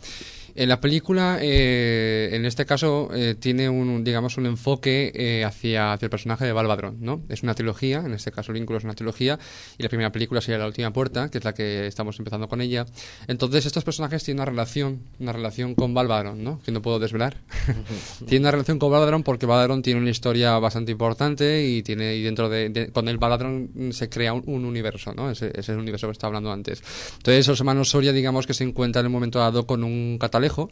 [0.62, 5.94] En la película, eh, en este caso, eh, tiene un, digamos, un enfoque eh, hacia,
[5.94, 7.22] hacia el personaje de Balvadrón, ¿no?
[7.30, 9.40] Es una trilogía, en este caso el vínculo es una trilogía,
[9.78, 12.60] y la primera película sería La Última Puerta, que es la que estamos empezando con
[12.60, 12.86] ella.
[13.30, 16.62] Entonces, estos personajes tienen una relación, una relación con Balvadrón, ¿no?
[16.62, 17.38] Que no puedo desvelar.
[18.28, 22.24] tiene una relación con Baladrón porque Baladrón tiene una historia bastante importante y tiene y
[22.24, 25.32] dentro de, de- con el Baladrón mm, se crea un, un universo, ¿no?
[25.32, 26.84] Ese, ese es el universo que estaba hablando antes.
[27.16, 30.49] Entonces, los hermanos Soria, digamos que se encuentran en un momento dado con un catalejo
[30.50, 30.70] complejo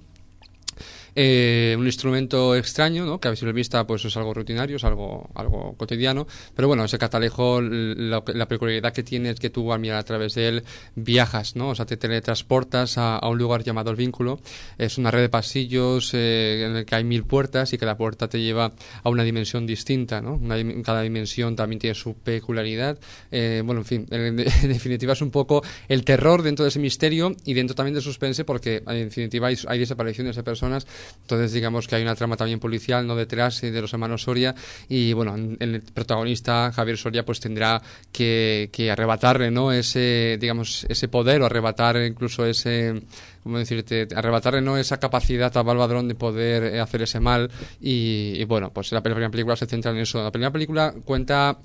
[1.19, 3.19] eh, un instrumento extraño, ¿no?
[3.19, 6.99] que a simple vista pues, es algo rutinario, es algo, algo cotidiano, pero bueno, ese
[6.99, 10.35] catalejo, l- lo que- la peculiaridad que tiene es que tú al mirar a través
[10.35, 10.63] de él
[10.95, 11.69] viajas, ¿no?
[11.69, 14.39] o sea, te teletransportas a, un lugar llamado el vínculo,
[14.77, 18.27] es una red de pasillos eh, en el que hay mil puertas y cada puerta
[18.27, 20.35] te lleva a una dimensión distinta, ¿no?
[20.35, 22.99] Una cada dimensión también tiene su peculiaridad,
[23.31, 26.79] Eh, bueno, en fin, en, en definitiva es un poco el terror dentro de ese
[26.79, 30.85] misterio y dentro también del suspense porque en definitiva hay, hay desapariciones de personas
[31.21, 34.55] entonces, digamos que hay una trama también policial, no detrás eh, de los hermanos Soria.
[34.87, 39.71] Y bueno, en- el protagonista, Javier Soria, pues tendrá que, que arrebatarle, ¿no?
[39.71, 43.01] Ese, digamos, ese poder o arrebatar incluso ese,
[43.43, 44.07] ¿cómo decirte?
[44.15, 44.77] Arrebatarle, ¿no?
[44.77, 47.49] Esa capacidad a Balvadrón de poder eh, hacer ese mal.
[47.81, 50.23] Y, y bueno, pues la primera película se centra en eso.
[50.23, 51.57] La primera película cuenta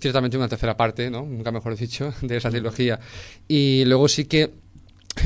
[0.00, 1.22] ciertamente una tercera parte, ¿no?
[1.26, 2.98] Nunca mejor dicho, de esa trilogía.
[3.46, 4.61] Y luego sí que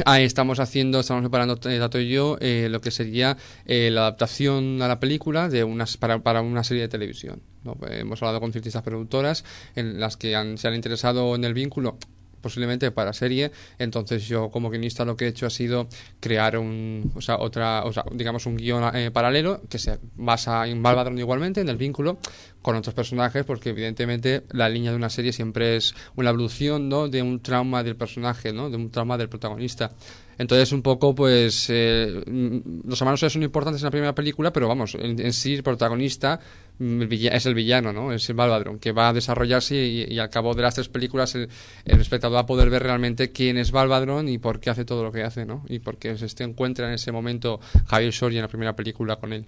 [0.05, 4.03] Ahí estamos haciendo, estamos preparando eh, Tato y yo eh, lo que sería eh, la
[4.03, 7.41] adaptación a la película de unas para, para una serie de televisión.
[7.89, 9.45] Eh, hemos hablado con ciertas productoras
[9.75, 11.99] en las que han- se han interesado en el vínculo
[12.47, 15.89] posiblemente para serie entonces yo como guionista lo que he hecho ha sido
[16.21, 20.69] crear un o sea otra o sea digamos un guion eh, paralelo que se basa
[20.69, 22.19] en Balvadrón igualmente en el vínculo
[22.63, 27.09] con otros personajes porque evidentemente la línea de una serie siempre es una evolución ¿no?
[27.09, 28.71] de un trauma del personaje ¿no?
[28.71, 29.93] de un trauma del protagonista
[30.39, 34.69] entonces un poco pues eh, mm, los hermanos son importantes en la primera película pero
[34.69, 36.41] vamos en, sí el protagonista
[36.79, 40.55] mm, es el villano no es el Balvadrón que va a desarrollarse y, al cabo
[40.55, 41.49] de las tres películas el,
[41.85, 45.03] el espectador va a poder ver realmente quién es Balvadrón y por qué hace todo
[45.03, 48.39] lo que hace no y por qué se este encuentra en ese momento Javier Soria
[48.39, 49.47] en la primera película con él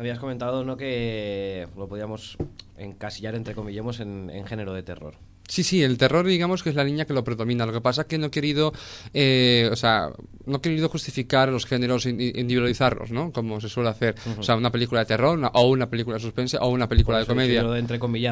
[0.00, 0.78] Habías comentado ¿no?
[0.78, 2.38] que lo podíamos
[2.78, 5.16] encasillar, entre comillemos, en, en género de terror.
[5.50, 7.66] Sí, sí, el terror digamos que es la línea que lo predomina.
[7.66, 8.72] Lo que pasa es que no he querido,
[9.12, 10.10] eh, o sea,
[10.46, 13.32] no he querido justificar los géneros, in- individualizarlos, ¿no?
[13.32, 14.14] Como se suele hacer.
[14.38, 17.18] O sea, una película de terror una- o una película de suspense o una película
[17.18, 17.62] de comedia.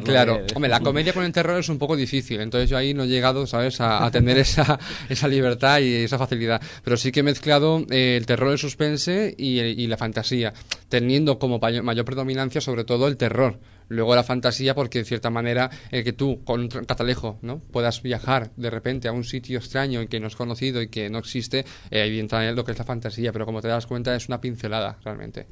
[0.00, 2.76] de Claro, de- hombre, la comedia con el terror es un poco difícil, entonces yo
[2.76, 4.78] ahí no he llegado, ¿sabes?, a, a tener esa,
[5.08, 6.62] esa libertad y esa facilidad.
[6.84, 10.54] Pero sí que he mezclado eh, el terror, el suspense y, el- y la fantasía,
[10.88, 13.58] teniendo como mayor predominancia sobre todo el terror.
[13.88, 17.58] Luego la fantasía, porque en cierta manera el que tú con un catalejo ¿no?
[17.58, 21.10] puedas viajar de repente a un sitio extraño y que no es conocido y que
[21.10, 24.14] no existe, eh, ahí entra lo que es la fantasía, pero como te das cuenta
[24.14, 25.46] es una pincelada realmente.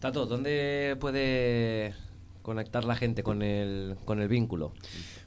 [0.00, 1.94] Tato, ¿dónde puede
[2.42, 4.72] conectar la gente con el, con el vínculo?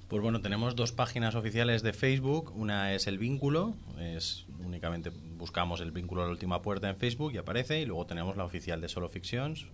[0.08, 2.52] Pues bueno, tenemos dos páginas oficiales de Facebook.
[2.56, 7.34] Una es el vínculo, es únicamente buscamos el vínculo a la última puerta en Facebook
[7.34, 7.82] y aparece.
[7.82, 9.66] Y luego tenemos la oficial de Solo Fictions,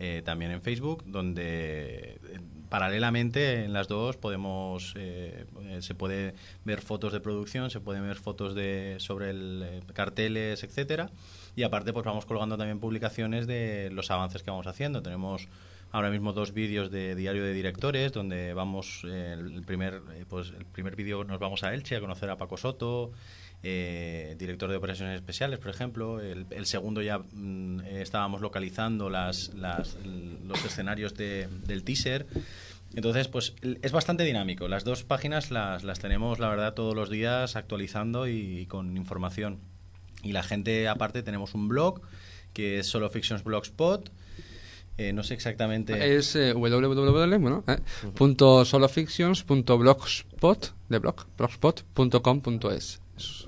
[0.00, 6.34] eh, también en Facebook, donde eh, paralelamente en las dos podemos eh, eh, se puede
[6.64, 11.10] ver fotos de producción, se pueden ver fotos de sobre el carteles, etcétera.
[11.54, 15.02] Y aparte, pues vamos colgando también publicaciones de los avances que vamos haciendo.
[15.02, 15.48] Tenemos
[15.92, 20.52] ahora mismo dos vídeos de diario de directores donde vamos eh, el primer eh, pues
[20.56, 23.10] el primer vídeo nos vamos a Elche a conocer a Paco Soto
[23.62, 26.20] eh, director de operaciones especiales por ejemplo.
[26.20, 32.26] El, el segundo ya mm, eh, estábamos localizando las, las- los escenarios de- del teaser.
[32.94, 34.66] Entonces pues es bastante dinámico.
[34.68, 39.58] Las dos páginas las, las tenemos la verdad todos los días actualizando y, con información.
[40.22, 42.00] Y la gente aparte tenemos un blog
[42.52, 44.10] que es solo fictions blogspot
[44.98, 47.78] eh, no sé exactamente Es eh, www, bueno, eh,
[48.14, 52.99] punto solofictions.blogspot, de blog, blogspot.com.es.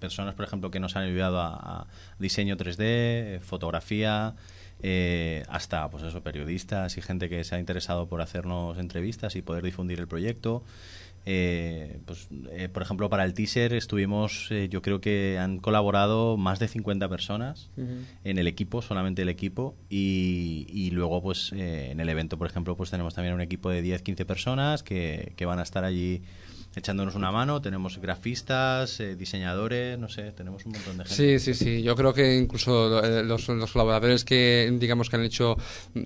[0.00, 1.86] personas, por ejemplo, que nos han ayudado a, a
[2.18, 4.34] diseño 3D, eh, fotografía,
[4.82, 9.40] eh, hasta pues eso, periodistas y gente que se ha interesado por hacernos entrevistas y
[9.40, 10.62] poder difundir el proyecto.
[11.26, 16.36] Eh, pues, eh, por ejemplo, para el teaser estuvimos, eh, yo creo que han colaborado
[16.36, 17.70] más de 50 personas
[18.24, 22.46] en el equipo, solamente el equipo, y, y luego pues eh, en el evento, por
[22.46, 26.22] ejemplo, pues tenemos también un equipo de 10-15 personas que, que van a estar allí
[26.76, 31.38] echándonos una mano, tenemos grafistas, eh, diseñadores, no sé, tenemos un montón de gente.
[31.38, 31.82] Sí, sí, sí.
[31.82, 35.56] Yo creo que incluso eh, los, los colaboradores que, digamos, que han hecho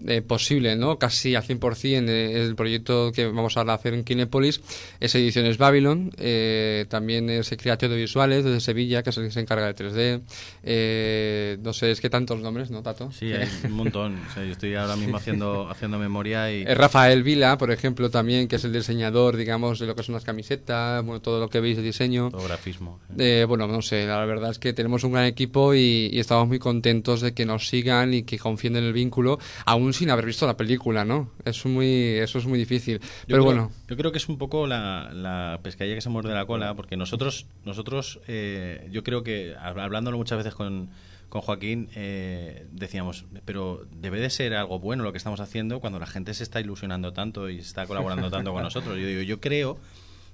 [0.07, 0.99] eh, posible, ¿no?
[0.99, 4.61] Casi al 100% eh, el proyecto que vamos a hacer en Kinépolis
[5.01, 6.11] es Ediciones Babylon.
[6.19, 9.75] eh, también es Creatio de Visuales desde Sevilla, que es el que se encarga de
[9.75, 10.21] 3D.
[10.63, 13.11] Eh, no sé, es que tantos nombres, ¿no, Tato?
[13.13, 14.19] Sí, hay un montón.
[14.31, 16.65] O sea, yo estoy ahora mismo haciendo, haciendo memoria y...
[16.65, 20.25] Rafael Vila, por ejemplo, también, que es el diseñador, digamos, de lo que son las
[20.25, 22.31] camisetas, bueno, todo lo que veis de diseño.
[22.31, 23.01] Todo grafismo.
[23.19, 26.47] Eh, bueno, no sé, la verdad es que tenemos un gran equipo y, y estamos
[26.49, 30.27] muy contentos de que nos sigan y que confíen en el vínculo, aún sin haber
[30.27, 31.31] visto la película, ¿no?
[31.45, 31.87] Es muy,
[32.19, 32.99] eso es muy difícil.
[32.99, 36.09] Yo Pero creo- bueno, Yo creo que es un poco la, la pescadilla que se
[36.11, 40.91] muerde la cola, porque nosotros, nosotros eh, yo creo que, hab- hablándolo muchas veces con,
[41.29, 45.99] con Joaquín, eh, decíamos, pero debe de ser algo bueno lo que estamos haciendo cuando
[45.99, 48.99] la gente se está ilusionando tanto y está colaborando tanto con nosotros.
[48.99, 49.79] Yo digo, yo creo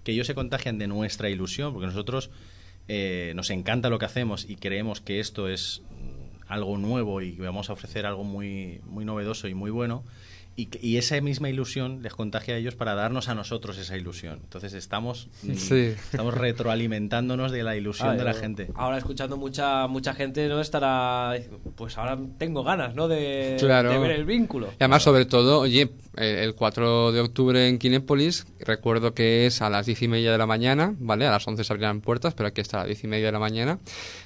[0.04, 2.30] que ellos se contagian de nuestra ilusión, porque nosotros
[2.88, 5.82] eh, nos encanta lo que hacemos y creemos que esto es
[6.46, 10.04] algo nuevo y que vamos a ofrecer algo muy, muy novedoso y muy bueno.
[10.56, 13.96] Y, que- y esa misma ilusión les contagia a ellos para darnos a nosotros esa
[13.96, 14.38] ilusión.
[14.44, 15.94] Entonces estamos, mm, Sí.
[16.12, 18.68] estamos retroalimentándonos de la ilusión Ah, de la gente.
[18.76, 21.34] Ahora escuchando mucha mucha gente no estará
[21.74, 23.08] pues ahora tengo ganas, ¿no?
[23.08, 23.90] De, Claro.
[23.90, 24.68] de ver el vínculo.
[24.72, 29.70] Y además, sobre todo, oye, el 4 de octubre en Kinépolis, recuerdo que es a
[29.70, 31.26] las 10 y media de la mañana, ¿vale?
[31.26, 33.32] A las 11 se abrirán puertas, pero aquí está a las 10 y media de
[33.32, 33.80] la mañana,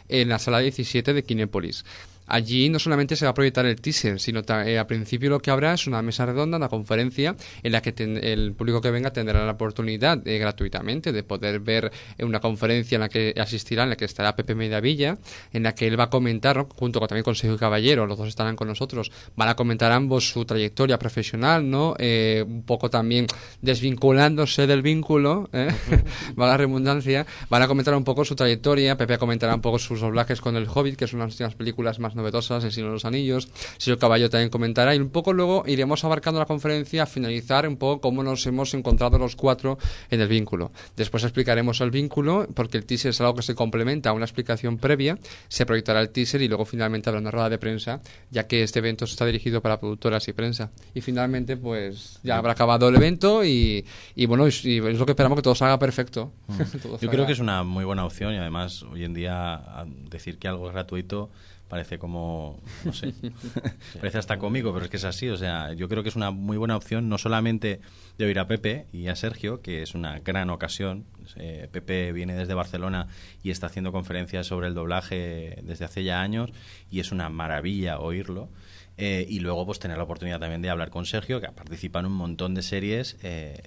[0.09, 1.85] en la sala 17 de Kinépolis.
[2.29, 5.51] Allí no solamente se va a proyectar el teaser, sino eh, al principio lo que
[5.51, 9.45] habrá es una mesa redonda, una conferencia en la que el público que venga tendrá
[9.45, 13.97] la oportunidad eh, gratuitamente de poder ver una conferencia en la que asistirá, en la
[13.97, 15.19] que estará Pepe Mediavilla,
[15.53, 16.69] en la que él va a comentar, ¿no?
[16.75, 20.29] junto con, también con Sergio Caballero, los dos estarán con nosotros, van a comentar ambos
[20.29, 21.95] su trayectoria profesional, ¿no?
[21.99, 23.27] Eh, un poco también
[23.63, 25.69] desvinculándose del vínculo, ¿eh?
[26.41, 30.01] va la redundancia, van a comentar un poco su trayectoria, Pepe comentará un poco sus
[30.01, 32.95] doblajes con El Hobbit, que es una de las películas más novedosas, El Señor de
[32.95, 33.49] los Anillos,
[33.79, 37.77] Sergio Caballo también comentará, y un poco luego iremos abarcando la conferencia a finalizar un
[37.79, 39.79] poco cómo nos hemos encontrado los cuatro
[40.11, 40.71] en el vínculo.
[40.97, 44.77] Después explicaremos el vínculo, porque el teaser es algo que se complementa a una explicación
[44.79, 48.01] previa, se proyectará el teaser y luego finalmente habrá una rueda de prensa,
[48.31, 50.71] ya que este evento está dirigido para productoras y prensa.
[50.95, 53.85] Y finalmente, pues ya habrá acabado el evento y,
[54.17, 56.33] y bueno, y, y es lo que esperamos que todo salga perfecto.
[56.83, 59.63] Todo Yo salga- creo que es una muy buena opción y además hoy en día
[60.11, 61.31] decir que algo es gratuito
[61.69, 63.13] parece como, no sé,
[64.01, 65.29] parece hasta cómico, pero es que es así.
[65.29, 67.81] O sea, yo creo que es una muy buena opción no solamente
[68.17, 71.05] de oír a Pepe y a Sergio, que es una gran ocasión.
[71.37, 73.09] Eh, Pepe viene desde Barcelona
[73.43, 76.51] y está haciendo conferencias sobre el doblaje desde hace ya años
[76.91, 78.49] y es una maravilla oírlo.
[79.01, 82.07] Eh, y luego pues tener la oportunidad también de hablar con Sergio, que participa en
[82.07, 83.63] un montón de series, eh,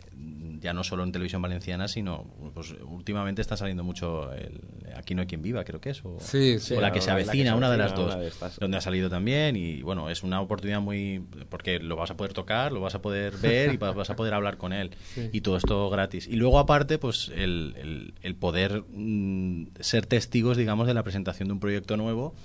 [0.59, 4.59] ya no solo en televisión valenciana, sino pues últimamente está saliendo mucho el
[4.93, 6.73] Aquí no hay quien viva, creo que es, o, Sí, sí.
[6.75, 8.29] o la que la que se avecina, una de las dos, de
[8.59, 12.33] donde ha salido también y bueno, es una oportunidad muy porque lo vas a poder
[12.33, 15.29] tocar, lo vas a poder ver y vas vas a poder hablar con él Sí.
[15.31, 16.27] y todo esto gratis.
[16.27, 21.47] Y luego aparte, pues el, el- el poder mm, ser testigos, digamos, de la presentación
[21.47, 22.35] de un proyecto nuevo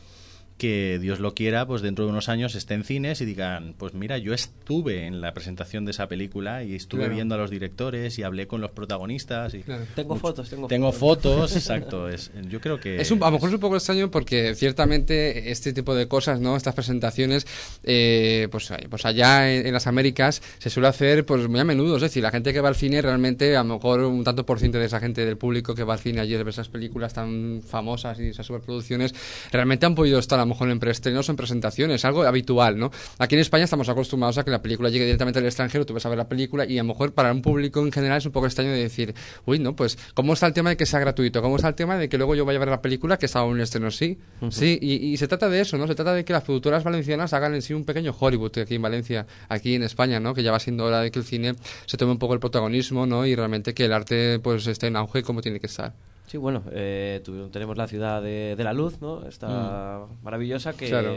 [0.58, 3.92] que Dios lo quiera, pues dentro de unos años esté en cines y digan, pues
[3.92, 7.14] mira, yo estuve en la presentación de esa película y estuve Claro.
[7.14, 9.84] viendo a los directores y hablé con los protagonistas y Claro.
[9.94, 13.32] Tengo mucho- fotos, tengo, tengo fotos, exacto, es, yo creo que Es un, a lo
[13.32, 16.56] mejor es un poco extraño porque ciertamente este tipo de cosas, ¿no?
[16.56, 17.46] Estas presentaciones,
[17.84, 21.96] eh, pues, pues allá en, en las Américas se suele hacer pues muy a menudo.
[21.96, 24.58] Es decir, la gente que va al cine realmente, a lo mejor un tanto por
[24.58, 27.60] ciento de esa gente del público que va al cine ayer ver esas películas tan
[27.62, 29.14] famosas y esas superproducciones,
[29.52, 32.90] realmente han podido estar a lo mejor en preestrenos o en presentaciones, algo habitual, ¿no?
[33.18, 36.06] Aquí en España estamos acostumbrados a que la película llegue directamente al extranjero, tú vas
[36.06, 38.32] a ver la película y a lo mejor para un público en general es un
[38.32, 41.42] poco extraño de decir, uy, no, pues, ¿cómo está el tema de que sea gratuito?
[41.42, 43.42] ¿Cómo está el tema de que luego yo vaya a ver la película que está
[43.42, 43.90] en un estreno?
[43.90, 44.18] Sí,
[44.50, 45.86] sí, y, y se trata de eso, ¿no?
[45.86, 48.82] Se trata de que las productoras valencianas hagan en sí un pequeño Hollywood aquí en
[48.82, 50.34] Valencia, aquí en España, ¿no?
[50.34, 51.54] Que ya va siendo hora de que el cine
[51.86, 53.26] se tome un poco el protagonismo, ¿no?
[53.26, 55.94] Y realmente que el arte, pues, esté en auge como tiene que estar.
[56.26, 59.24] Sí, bueno, eh, tu- tenemos la ciudad de, de la luz, ¿no?
[59.26, 61.14] Esta maravillosa que Claro.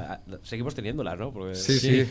[0.00, 1.32] A- seguimos teniéndola, ¿no?
[1.32, 2.04] Porque- Sí, sí.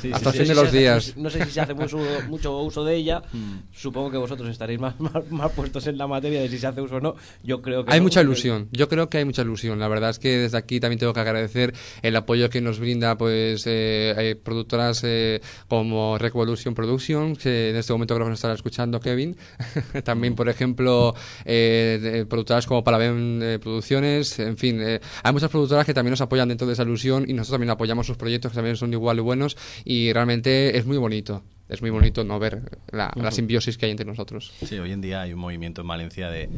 [0.00, 1.16] Sí, Hasta sí, el fin No sé de si los se hace- días.
[1.16, 3.22] No sé si se hace mucho, mucho uso de ella.
[3.32, 3.58] Mm.
[3.72, 6.80] Supongo que vosotros estaréis más, más, más puestos en la materia de si se hace
[6.80, 7.16] uso o no.
[7.42, 9.78] Yo creo que Hay no, mucha ilusión, yo creo que hay mucha ilusión.
[9.78, 13.16] La verdad es que desde aquí también tengo que agradecer el apoyo que nos brinda
[13.16, 18.54] pues eh, productoras eh, como Revolution Production, que en este momento creo que nos estará
[18.54, 19.36] escuchando Kevin.
[20.04, 21.14] también, por ejemplo,
[21.44, 26.20] eh, productoras como Paraben eh, Producciones, en fin, eh, hay muchas productoras que también nos
[26.20, 29.16] apoyan dentro de esa ilusión y nosotros también apoyamos sus proyectos que también son igual
[29.16, 31.42] de buenos y realmente es muy bonito.
[31.68, 34.52] Es muy bonito no ver la, la simbiosis que hay entre nosotros.
[34.62, 36.50] Sí, hoy en día hay un movimiento en Valencia de,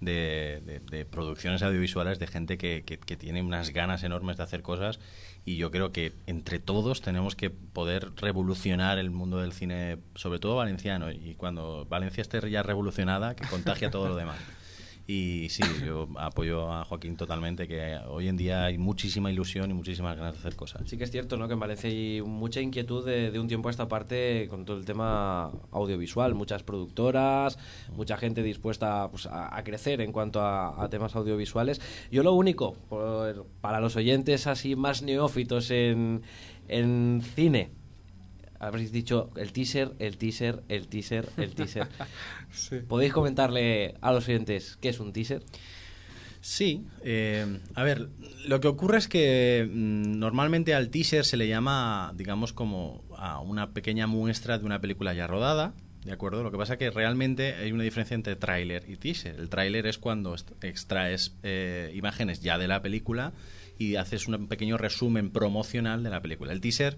[0.00, 4.44] de, de- de producciones audiovisuales, de gente que, que- que tiene unas ganas enormes de
[4.44, 4.98] hacer cosas
[5.44, 10.38] y yo creo que entre todos tenemos que poder revolucionar el mundo del cine, sobre
[10.38, 14.38] todo valenciano, y cuando Valencia esté ya revolucionada, que contagie a todo lo demás.
[15.06, 19.74] Y sí, yo apoyo a Joaquín totalmente, que hoy en día hay muchísima ilusión y
[19.74, 20.82] muchísimas ganas de hacer cosas.
[20.88, 21.48] Sí que es cierto, ¿no?
[21.48, 24.84] Que en Valencia hay mucha inquietud de, un tiempo a esta parte con todo el
[24.84, 26.34] tema audiovisual.
[26.34, 27.58] Muchas productoras,
[27.96, 31.80] mucha gente dispuesta pues, a, crecer en cuanto a, a temas audiovisuales.
[32.10, 36.22] Yo lo único, por- para los oyentes así más neófitos en,
[36.68, 37.70] en cine,
[38.62, 41.88] habréis dicho el teaser, el teaser, el teaser, el teaser.
[42.88, 45.42] ¿Podéis comentarle a los oyentes qué es un teaser?
[46.40, 48.08] Sí, eh, a ver,
[48.46, 53.40] lo que ocurre es que mm, normalmente al teaser se le llama, digamos, como a
[53.40, 56.42] una pequeña muestra de una película ya rodada, ¿de acuerdo?
[56.42, 59.38] Lo que pasa que realmente hay una diferencia entre tráiler y teaser.
[59.38, 63.32] El tráiler es cuando extraes eh, imágenes ya de la película
[63.78, 66.52] y haces un pequeño resumen promocional de la película.
[66.52, 66.96] El teaser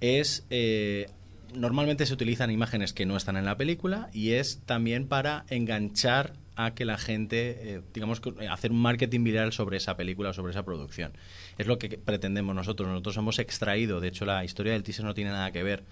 [0.00, 1.08] es eh,
[1.54, 6.32] normalmente se utilizan imágenes que no están en la película y es también para enganchar
[6.56, 10.50] a que la gente, eh, digamos, eh, hacer un marketing viral sobre esa película sobre
[10.50, 11.12] esa producción.
[11.58, 12.88] Es lo que pretendemos nosotros.
[12.88, 15.82] Nosotros hemos extraído, de hecho la historia del teaser no tiene nada que ver,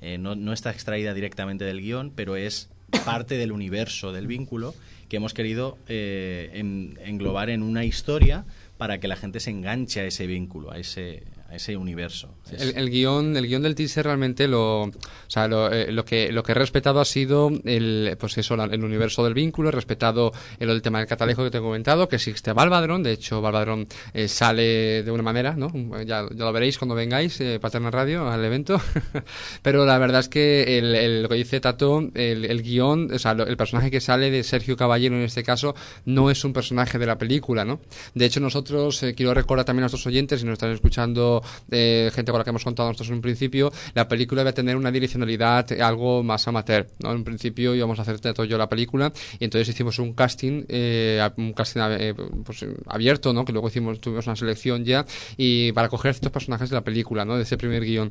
[0.00, 2.70] eh, no, no está extraída directamente del guion, pero es
[3.04, 4.74] parte del universo del vínculo
[5.08, 8.44] que hemos querido eh, en- englobar en una historia
[8.78, 11.22] para que la gente se enganche a ese vínculo, a ese,
[11.54, 12.34] a ese universo.
[12.50, 14.90] Es- El, el guion, el guion del teaser realmente lo, o
[15.28, 18.64] sea, lo, eh, lo que lo que he respetado ha sido el, pues eso, la-
[18.64, 22.08] el universo del vínculo, he respetado el, el tema del catalejo que te he comentado,
[22.08, 25.68] que existe Balvadron, de hecho Balvadron eh, sale de una manera, ¿no?
[26.04, 28.80] Ya, ya lo veréis cuando vengáis, eh, Paterna Radio, al evento,
[29.62, 33.32] pero la verdad es que el, el- lo que dice Tato, el, guion, o sea,
[33.32, 35.74] el personaje que sale de Sergio Caballero en este caso,
[36.04, 37.80] no es un personaje de la película, ¿no?
[38.14, 42.10] De hecho nosotros, eh, quiero recordar también a nuestros oyentes, si nos están escuchando eh,
[42.14, 44.90] gente con la que hemos contado nosotros en un principio, la película debe tener una
[44.90, 47.10] direccionalidad algo más amateur, ¿no?
[47.10, 50.64] En un principio íbamos a hacer todo yo la película y entonces hicimos un casting,
[50.68, 52.14] eh, a- un casting eh,
[52.44, 53.44] pues, abierto, ¿no?
[53.44, 55.04] Que luego hicimos, tuvimos una selección ya
[55.36, 57.36] y para coger ciertos personajes de la película, ¿no?
[57.36, 58.10] De ese primer guion.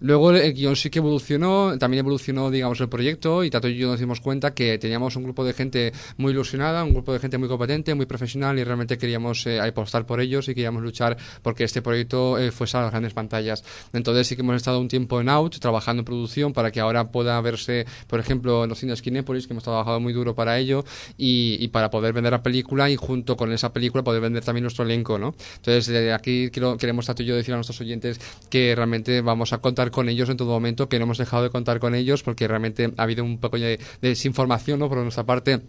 [0.00, 3.88] Luego el guion sí que evolucionó, también evolucionó, digamos, el proyecto y Tato y yo
[3.88, 7.36] nos dimos cuenta que teníamos un grupo de gente muy ilusionada, un grupo de gente
[7.36, 11.64] muy competente, muy profesional y realmente queríamos eh, apostar por ellos y queríamos luchar porque
[11.64, 13.64] este proyecto eh, fuese a las grandes pantallas.
[13.92, 17.10] Entonces sí que hemos estado un tiempo en out, trabajando en producción para que ahora
[17.10, 20.84] pueda verse, por ejemplo, en los cines Kinépolis, que hemos trabajado muy duro para ello
[21.16, 24.62] y, y para poder vender la película y junto con esa película poder vender también
[24.62, 25.34] nuestro elenco, ¿no?
[25.56, 29.52] Entonces de aquí quiero, queremos Tato y yo decir a nuestros oyentes que realmente vamos
[29.52, 32.22] a contar con ellos en todo momento, que no hemos dejado de contar con ellos
[32.22, 34.88] porque realmente ha habido un poco de desinformación, ¿no?
[34.88, 35.60] Por nuestra parte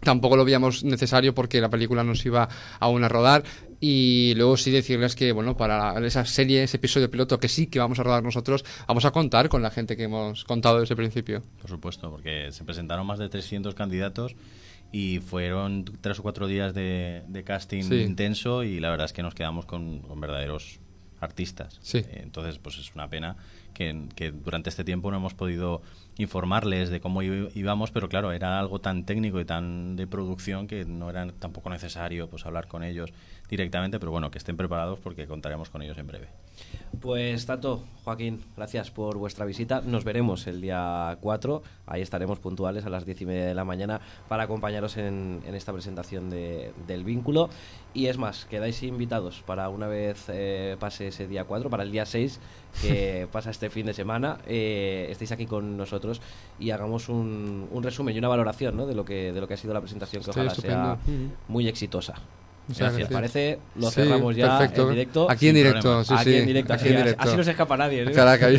[0.00, 2.48] tampoco lo veíamos necesario porque la película nos iba
[2.80, 3.44] aún a rodar
[3.80, 7.78] y luego sí decirles que bueno para esa serie ese episodio piloto que sí que
[7.78, 10.96] vamos a rodar nosotros vamos a contar con la gente que hemos contado desde el
[10.96, 14.34] principio Por supuesto, porque se presentaron más de 300 candidatos
[14.92, 17.96] y fueron tres o cuatro días de, de casting Sí.
[17.96, 20.78] intenso y la verdad es que nos quedamos con, con verdaderos
[21.20, 21.78] artistas.
[21.82, 21.98] Sí.
[21.98, 23.36] Eh, Entonces, pues es una pena
[23.76, 25.82] que, durante este tiempo no hemos podido
[26.16, 30.86] informarles de cómo íbamos, pero claro, era algo tan técnico y tan de producción que
[30.86, 33.12] no era tampoco necesario pues hablar con ellos
[33.48, 36.28] directamente, pero bueno, que estén preparados porque contaremos con ellos en breve.
[37.00, 39.82] Pues Tato, Joaquín, gracias por vuestra visita.
[39.84, 41.62] Nos veremos el día 4.
[41.86, 45.54] Ahí estaremos puntuales a las 10 y media de la mañana para acompañaros en, en
[45.54, 47.50] esta presentación de- del vínculo.
[47.92, 51.92] Y es más, quedáis invitados para una vez eh, pase ese día 4, para el
[51.92, 52.40] día 6,
[52.82, 56.20] que pasa este fin de semana, eh, estéis aquí con nosotros
[56.58, 58.86] y hagamos un, un resumen y una valoración ¿no?
[58.86, 60.58] de, lo que, de lo que ha sido la presentación, que ojalá sea
[60.94, 60.98] estupendo.
[61.48, 62.14] Muy exitosa.
[62.68, 63.08] Os gracias.
[63.08, 64.82] parece, lo Sí, cerramos ya perfecto.
[64.82, 65.30] en directo.
[65.30, 66.36] Aquí en directo, sí, aquí sí.
[66.36, 66.72] en directo.
[66.72, 67.22] Aquí así, en directo.
[67.22, 68.04] así no se escapa nadie.
[68.04, 68.10] ¿no?
[68.12, 68.58] Que hay-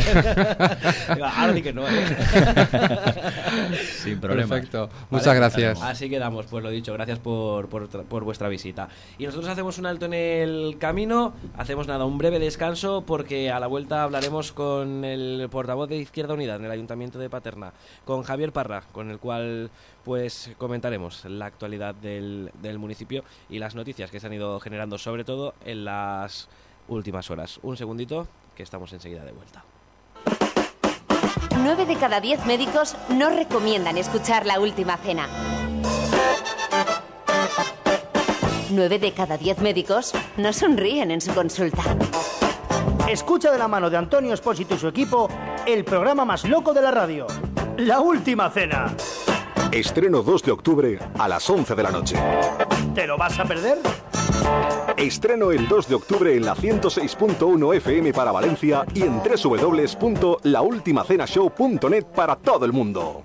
[1.21, 1.87] Ahora di que no.
[1.87, 1.91] ¿eh?
[4.03, 4.49] Sin problema.
[4.49, 4.89] Perfecto.
[5.09, 5.81] Muchas gracias.
[5.81, 8.87] Así quedamos, pues lo dicho, gracias por, por, por vuestra visita.
[9.17, 13.59] Y nosotros hacemos un alto en el camino, hacemos nada, un breve descanso, porque a
[13.59, 17.73] la vuelta hablaremos con el portavoz de Izquierda Unida en el Ayuntamiento de Paterna,
[18.05, 19.69] con Javier Parra, con el cual
[20.07, 24.97] pues comentaremos la actualidad del, del municipio y las noticias que se han ido generando,
[24.97, 26.47] sobre todo en las
[26.87, 27.59] últimas horas.
[27.61, 29.65] Un segundito, que estamos enseguida de vuelta.
[31.61, 35.27] 9 de cada 10 médicos no recomiendan escuchar la última cena.
[38.71, 41.83] 9 de cada 10 médicos no sonríen en su consulta.
[43.09, 45.27] Escucha de la mano de Antonio Espósito y su equipo
[45.65, 47.27] el programa más loco de la radio.
[47.75, 48.95] La última cena.
[49.71, 52.15] Estreno 2 de octubre a las 11 de la noche.
[52.95, 53.79] ¿Te lo vas a perder?
[54.95, 62.37] Estreno el 2 de octubre en la 106.1 FM para Valencia y en www.laultimacenashow.net para
[62.37, 63.23] todo el mundo.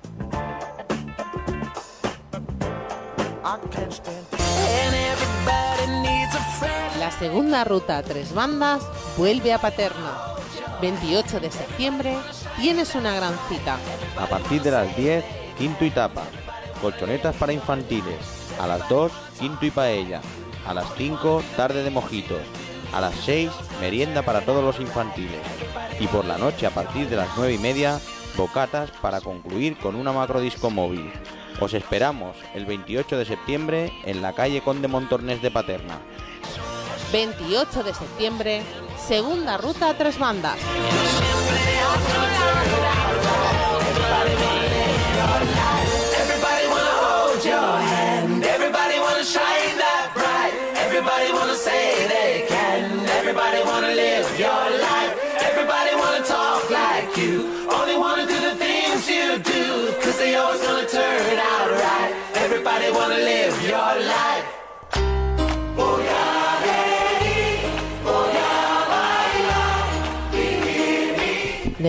[6.98, 8.82] La segunda ruta a tres bandas
[9.16, 10.18] vuelve a Paterna.
[10.80, 12.16] 28 de septiembre
[12.60, 13.76] tienes una gran cita.
[14.18, 15.24] A partir de las 10,
[15.62, 16.24] quinto y tapa.
[16.80, 18.18] Colchonetas para infantiles.
[18.58, 20.20] A las 2, quinto y paella.
[20.66, 22.40] A las 5, tarde de mojitos.
[22.92, 23.48] A las 6,
[23.80, 25.40] merienda para todos los infantiles.
[26.00, 28.00] Y por la noche, a partir de las 9 y media,
[28.36, 31.12] bocatas para concluir con una macrodisco móvil.
[31.60, 36.00] Os esperamos el 28 de septiembre en la calle Conde Montornés de Paterna.
[37.12, 38.62] 28 de septiembre,
[38.98, 40.58] segunda ruta a tres bandas.
[45.24, 45.61] Everybody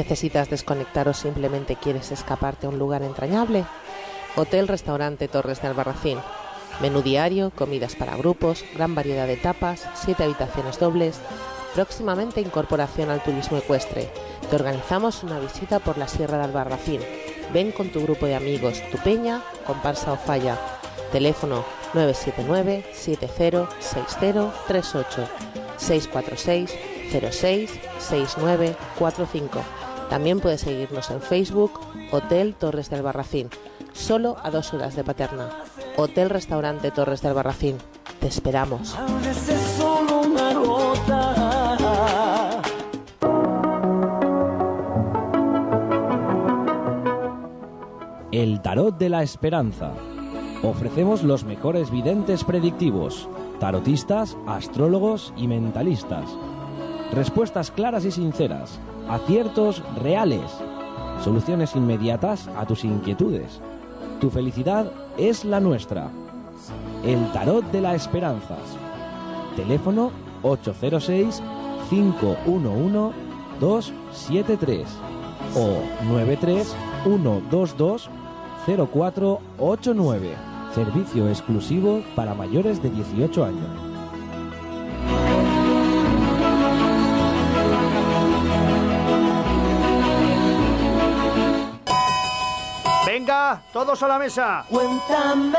[0.03, 3.63] ¿Necesitas desconectar o simplemente quieres escaparte a un lugar entrañable?
[4.35, 6.17] Hotel Restaurante Torres de Albarracín.
[6.81, 11.21] Menú diario, comidas para grupos, gran variedad de tapas, siete habitaciones dobles.
[11.73, 14.11] Próximamente incorporación al turismo ecuestre.
[14.49, 16.99] Te organizamos una visita por la Sierra de Albarracín.
[17.53, 20.57] Ven con tu grupo de amigos, tu peña, comparsa o falla.
[21.13, 25.29] Teléfono 979 706038
[25.77, 26.75] 646
[27.31, 29.82] 06 6945.
[30.13, 31.71] También puedes seguirnos en Facebook,
[32.11, 33.49] Hotel Torres del Albarracín,
[33.93, 35.49] solo a dos horas de Paterna.
[35.97, 37.77] Hotel Restaurante Torres del Albarracín.
[38.19, 38.95] Te esperamos.
[48.31, 49.93] El Tarot de la Esperanza.
[50.61, 53.27] Ofrecemos los mejores videntes predictivos,
[53.59, 56.29] tarotistas, astrólogos y mentalistas.
[57.11, 58.79] Respuestas claras y sinceras,
[59.09, 60.43] aciertos reales,
[61.23, 63.61] soluciones inmediatas a tus inquietudes.
[64.19, 66.09] Tu felicidad es la nuestra.
[67.03, 68.55] El Tarot de la Esperanza.
[69.55, 70.11] Teléfono
[70.43, 71.41] 806
[71.89, 73.15] 511
[73.59, 74.87] 273
[75.55, 78.09] o 93 122
[78.65, 80.35] 0489.
[80.73, 83.92] Servicio exclusivo para mayores de 18 años.
[93.71, 94.65] Todos a la mesa.
[94.69, 95.57] Cuéntame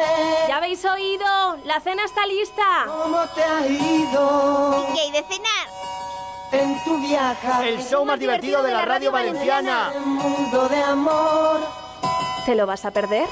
[0.48, 1.24] ¿Ya habéis oído?
[1.64, 2.62] La cena está lista.
[2.86, 5.68] cómo te ha ido ¿Qué hay de cenar?
[6.52, 7.68] en tu viaje.
[7.68, 9.92] El show más divertido de la radio valenciana.
[9.96, 11.60] Un mundo de amor.
[12.46, 13.26] ¿Te lo vas a perder?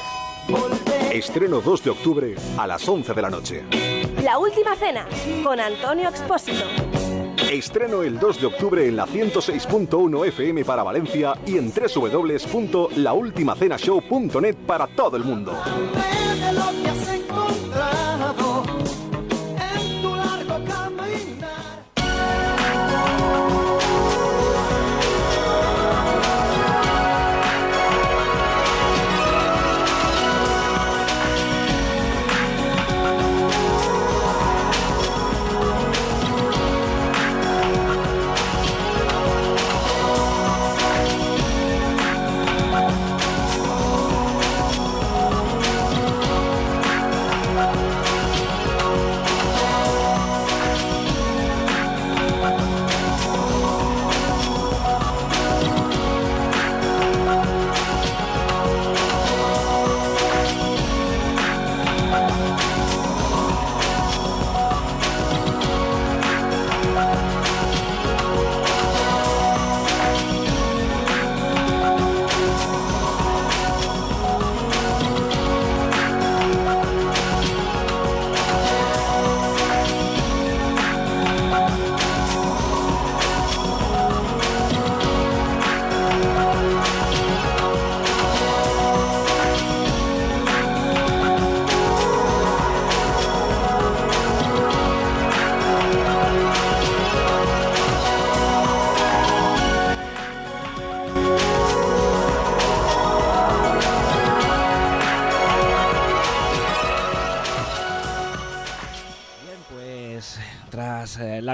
[1.13, 3.65] Estreno 2 de octubre a las 11 de la noche.
[4.23, 5.07] La última cena
[5.45, 6.65] con Antonio Expósito.
[7.53, 14.86] Estreno el 2 de octubre en la 106.1 FM para Valencia y en www.laultimacenashow.net para
[14.86, 15.53] todo el mundo.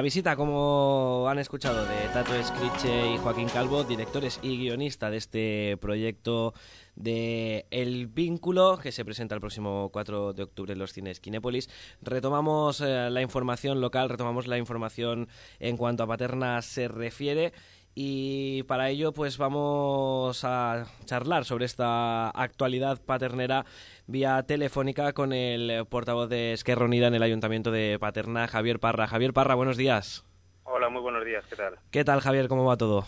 [0.09, 5.77] Visita, como han escuchado, de Tato Escriche y Joaquín Calvo, directores y guionista de este
[5.83, 6.55] proyecto
[6.97, 11.69] de El Vínculo, que se presenta el próximo 4 de octubre en los cines Kinépolis,
[12.01, 15.29] retomamos eh, la información local, retomamos la información
[15.61, 17.53] en cuanto a Paterna se refiere.
[18.01, 23.66] Y para ello, pues vamos a charlar sobre esta actualidad paternera
[24.07, 29.09] vía telefónica con el portavoz de Esquerra Unida en el Ayuntamiento de Paterna, Javier Parra.
[29.09, 30.24] Javier Parra, buenos días.
[30.62, 31.74] Hola, muy buenos días, ¿qué tal?
[31.90, 32.46] ¿Qué tal, Javier?
[32.46, 33.05] ¿Cómo va todo?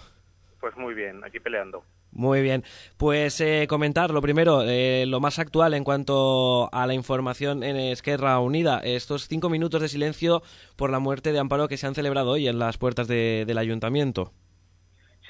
[0.59, 1.84] Pues muy bien, aquí peleando.
[2.11, 2.64] Muy bien.
[2.97, 7.76] Pues eh, comentar lo primero, eh, lo más actual en cuanto a la información en
[7.76, 8.80] Esquerra Unida.
[8.82, 10.43] Estos cinco minutos de silencio
[10.74, 13.59] por la muerte de Amparo que se han celebrado hoy en las puertas de- del
[13.59, 14.32] Ayuntamiento.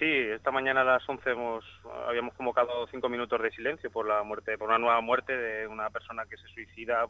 [0.01, 1.63] Sí, esta mañana a las 11 hemos,
[2.09, 5.91] habíamos convocado cinco minutos de silencio por la muerte, por una nueva muerte de una
[5.91, 7.07] persona que se suicida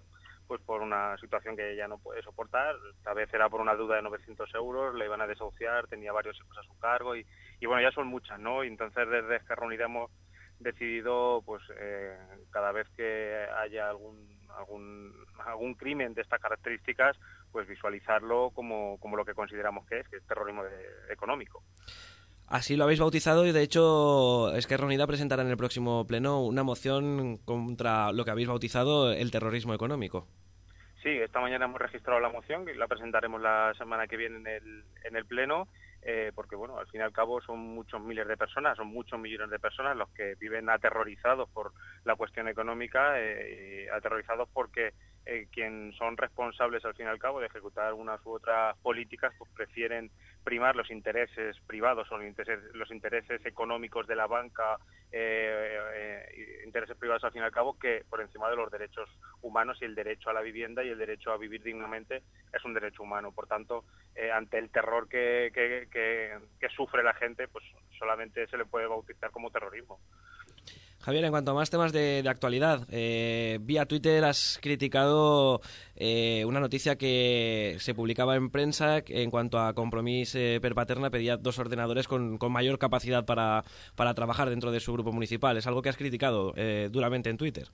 [0.48, 2.74] pues por una situación que ya no puede soportar.
[2.96, 6.36] Esta vez era por una deuda de 900 euros, le iban a desahuciar, tenía varios
[6.38, 7.24] hijos a su cargo y,
[7.60, 8.64] y bueno, ya son muchas, ¿no?
[8.64, 10.10] Y entonces desde Esquerra Unida hemos
[10.58, 12.18] decidido, pues eh,
[12.50, 15.14] cada vez que haya algún, algún,
[15.46, 17.16] algún crimen de estas características,
[17.52, 20.64] pues visualizarlo como, como lo que consideramos que es, que es terrorismo
[21.08, 21.62] económico.
[22.50, 26.64] Así lo habéis bautizado y de hecho Esquerra Unida presentará en el próximo pleno una
[26.64, 30.26] moción contra lo que habéis bautizado el terrorismo económico.
[31.00, 34.46] Sí, esta mañana hemos registrado la moción y la presentaremos la semana que viene en
[34.48, 35.68] el, en el pleno.
[36.02, 39.20] eh, porque bueno, al fin y al cabo son muchos miles de personas, son muchos
[39.20, 41.72] millones de personas los que viven aterrorizados por
[42.04, 44.94] la cuestión económica, eh, y aterrorizados porque
[45.26, 49.34] eh, quien son responsables al fin y al cabo de ejecutar unas u otras políticas,
[49.38, 50.10] pues prefieren
[50.44, 54.78] primar los intereses privados o los intereses, los intereses económicos de la banca,
[55.12, 59.08] eh, eh, intereses privados al fin y al cabo, que por encima de los derechos
[59.42, 62.22] humanos y el derecho a la vivienda y el derecho a vivir dignamente
[62.52, 63.32] es un derecho humano.
[63.32, 63.84] Por tanto,
[64.14, 67.64] eh, ante el terror que, que- que- que sufre la gente, pues
[67.98, 70.00] solamente se le puede bautizar como terrorismo.
[71.02, 75.62] Javier, en cuanto a más temas de, de actualidad, eh, vía Twitter has criticado
[75.96, 81.08] eh, una noticia que se publicaba en prensa en cuanto a Compromís eh, per Paterna
[81.08, 83.64] pedía dos ordenadores con, con mayor capacidad para,
[83.96, 85.56] para trabajar dentro de su grupo municipal.
[85.56, 87.68] Es algo que has criticado eh, duramente en Twitter.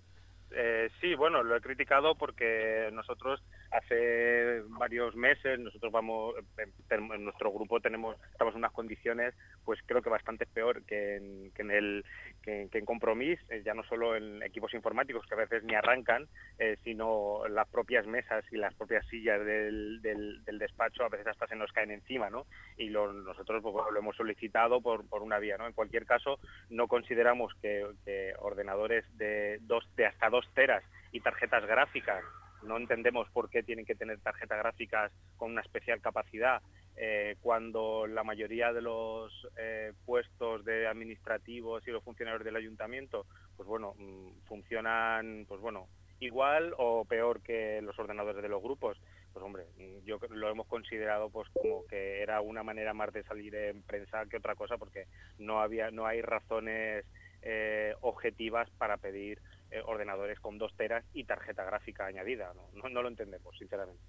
[0.52, 7.24] Eh, sí, bueno, lo he criticado porque nosotros hace varios meses, nosotros vamos, en, en
[7.24, 11.62] nuestro grupo tenemos, estamos en unas condiciones, pues creo que bastante peor que en, que
[11.62, 12.04] en el
[12.42, 16.28] que, en Compromís, eh, ya no solo en equipos informáticos que a veces ni arrancan,
[16.58, 21.26] eh, sino las propias mesas y las propias sillas del, del, del despacho a veces
[21.26, 22.46] hasta se nos caen encima, ¿no?
[22.76, 25.66] Y lo- nosotros pues, lo hemos solicitado por, por una vía, ¿no?
[25.66, 26.38] En cualquier caso,
[26.70, 32.22] no consideramos que, que ordenadores de dos de hasta dos teras y tarjetas gráficas
[32.66, 36.60] no entendemos por qué tienen que tener tarjetas gráficas con una especial capacidad
[36.96, 43.26] eh, cuando la mayoría de los eh, puestos de administrativos y los funcionarios del ayuntamiento
[43.56, 45.88] pues bueno mm, funcionan pues bueno
[46.20, 48.98] igual o peor que los ordenadores de los grupos.
[49.32, 53.22] Pues hombre mm, yo lo hemos considerado pues como que era una manera más de
[53.24, 55.06] salir en prensa que otra cosa porque
[55.38, 57.04] no había no hay razones
[57.42, 59.40] eh, objetivas para pedir
[59.70, 62.52] eh, ordenadores con dos teras y tarjeta gráfica añadida.
[62.54, 62.68] ¿no?
[62.82, 64.02] No, no lo entendemos, sinceramente.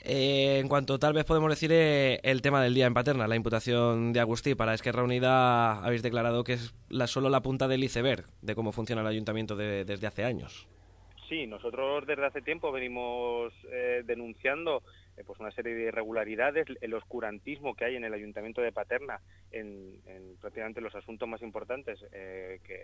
[0.00, 3.34] Eh, en cuanto tal vez podemos decir eh, el tema del día en Paterna, la
[3.34, 7.82] imputación de Agustí para Esquerra Unida, habéis declarado que es la, solo la punta del
[7.82, 10.68] iceberg de cómo funciona el ayuntamiento de- desde hace años.
[11.28, 14.82] Sí, nosotros desde hace tiempo venimos eh, denunciando
[15.16, 19.20] eh, pues una serie de irregularidades, el oscurantismo que hay en el Ayuntamiento de Paterna
[19.50, 22.78] en, en prácticamente los asuntos más importantes, que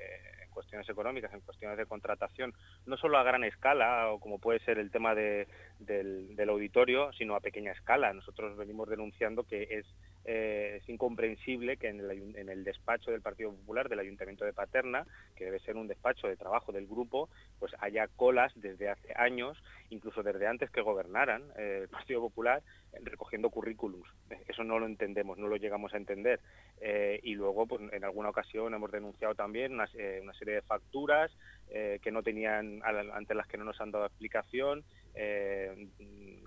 [0.55, 2.55] cuestiones económicas, en cuestiones de contratación,
[2.87, 5.47] no solo a gran escala, o como puede ser el tema de-
[5.81, 8.13] del, auditorio, sino a pequeña escala.
[8.13, 9.87] Nosotros venimos denunciando que es,
[10.27, 15.07] eh, incomprensible que en el, en el despacho del Partido Popular del Ayuntamiento de Paterna,
[15.37, 17.29] que debe ser un despacho de trabajo del grupo,
[17.59, 22.63] pues haya colas desde hace años, incluso desde antes que gobernaran eh, el Partido Popular,
[23.03, 24.09] recogiendo currículums.
[24.47, 26.41] Eso no lo entendemos, no lo llegamos a entender.
[26.81, 29.89] Eh, y luego, pues, en alguna ocasión hemos denunciado también una,
[30.23, 31.31] una serie de facturas
[31.71, 34.85] eh, que no tenían, ante las que no nos han dado explicación.
[35.15, 35.89] Eh,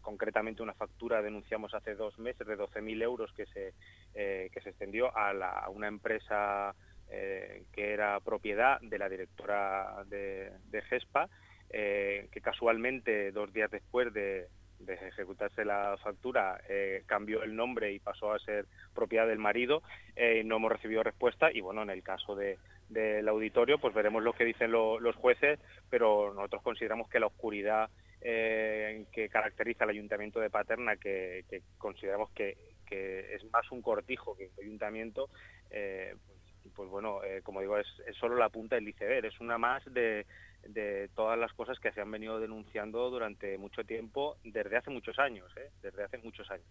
[0.01, 3.73] concretamente una factura denunciamos hace dos meses de 12.000 euros que se,
[4.13, 6.75] eh, que se extendió a, una empresa
[7.09, 11.29] que era propiedad de la directora de, de GESPA,
[11.69, 14.47] que casualmente dos días después de,
[14.79, 16.59] de ejecutarse la factura
[17.05, 19.83] cambió el nombre y pasó a ser propiedad del marido.
[20.15, 22.57] Eh, no hemos recibido respuesta y bueno, en el caso de,
[22.89, 25.59] del auditorio, pues veremos lo que dicen lo- los jueces,
[25.89, 27.89] pero nosotros consideramos que la oscuridad
[28.21, 33.81] eh, que caracteriza al ayuntamiento de Paterna, que, que consideramos que, que es más un
[33.81, 35.29] cortijo que un ayuntamiento,
[35.69, 37.88] eh, pues, pues bueno, eh, como digo, es,
[38.19, 40.25] solo la punta del iceberg, es una más de,
[40.63, 45.17] de todas las cosas que se han venido denunciando durante mucho tiempo, desde hace muchos
[45.19, 45.69] años, ¿eh?
[45.81, 46.67] desde hace muchos años.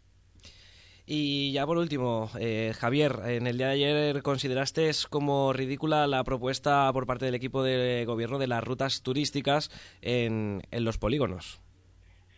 [1.09, 6.25] Y ya por último, eh, Javier, en el día de ayer consideraste como ridícula la
[6.25, 9.71] propuesta por parte del equipo de gobierno de las rutas turísticas
[10.03, 11.63] en, en los polígonos.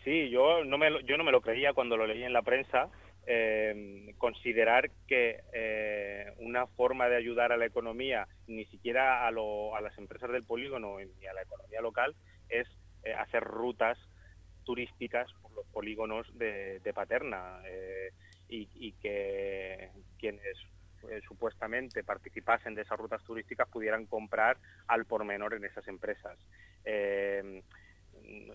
[0.03, 2.89] Sí, yo no me yo no me lo creía cuando lo leí en la prensa.
[3.31, 9.75] eh, considerar que eh, una forma de ayudar a la economía, ni siquiera a, lo-
[9.75, 12.15] a las empresas del polígono ni a la economía local,
[12.49, 12.67] es
[13.03, 13.99] eh, hacer rutas
[14.63, 18.09] turísticas por los polígonos de, de Paterna eh,
[18.49, 20.57] y, y que quienes
[21.09, 26.37] eh, supuestamente participasen de esas rutas turísticas pudieran comprar al por menor en esas empresas.
[26.83, 27.61] Eh,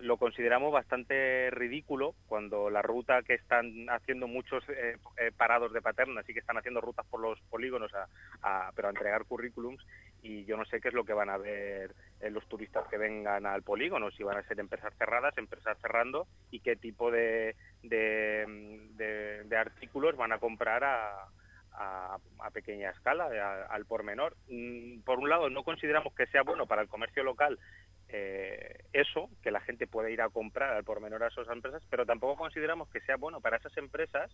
[0.01, 4.97] lo consideramos bastante ridículo cuando la ruta que están haciendo muchos eh,
[5.35, 9.25] parados de Paterna, sí que están haciendo rutas por los polígonos, a- pero a entregar
[9.25, 9.83] currículums
[10.25, 12.97] y yo no sé qué es lo que van a ver eh, los turistas que
[12.97, 17.55] vengan al polígono, si van a ser empresas cerradas, empresas cerrando y qué tipo de,
[17.83, 18.45] de,
[18.95, 21.11] de- artículos van a comprar a,
[21.73, 24.35] a, a pequeña escala, a- al por menor.
[24.47, 27.59] Mm, Por un lado, no consideramos que sea bueno para el comercio local
[28.17, 31.83] eh, eso, que la gente pueda ir a comprar al por menor a esas empresas,
[31.89, 34.31] pero tampoco consideramos que sea bueno para esas empresas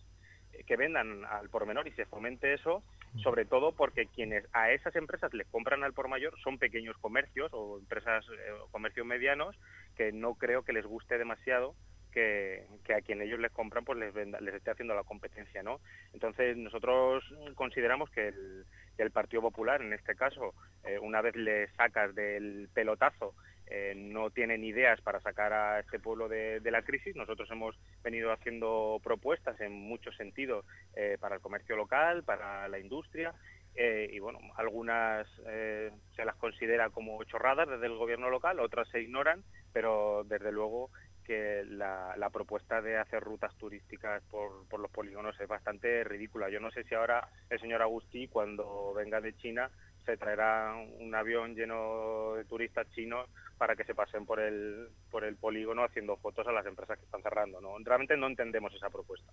[0.52, 2.82] eh, que vendan al por menor y se fomente eso,
[3.22, 7.50] sobre todo porque quienes a esas empresas les compran al por mayor son pequeños comercios
[7.52, 9.58] o empresas eh, o comercios medianos
[9.96, 11.74] que no creo que les guste demasiado
[12.12, 15.62] que, que a quien ellos les compran pues les venda- les esté haciendo la competencia,
[15.62, 15.80] ¿no?
[16.12, 17.24] Entonces nosotros
[17.54, 18.64] consideramos que el,
[18.96, 20.54] que el Partido Popular, en este caso,
[20.84, 23.34] eh, una vez le sacas del pelotazo,
[23.66, 27.16] eh, no tienen ideas para sacar a este pueblo de, la crisis.
[27.16, 32.78] Nosotros hemos venido haciendo propuestas en muchos sentidos eh, para el comercio local, para la
[32.78, 33.32] industria.
[33.74, 38.88] eh, y bueno, algunas eh, se las considera como chorradas desde el gobierno local, otras
[38.88, 39.42] se ignoran,
[39.72, 40.90] pero desde luego
[41.24, 46.50] que la, la propuesta de hacer rutas turísticas por, por los polígonos es bastante ridícula.
[46.50, 49.70] Yo no sé si ahora el señor Agustí, cuando venga de China,
[50.04, 53.28] se traerá un avión lleno de turistas chinos
[53.58, 57.04] para que se pasen por el, por el polígono haciendo fotos a las empresas que
[57.04, 57.60] están cerrando.
[57.60, 57.76] ¿no?
[57.78, 59.32] Realmente no entendemos esa propuesta.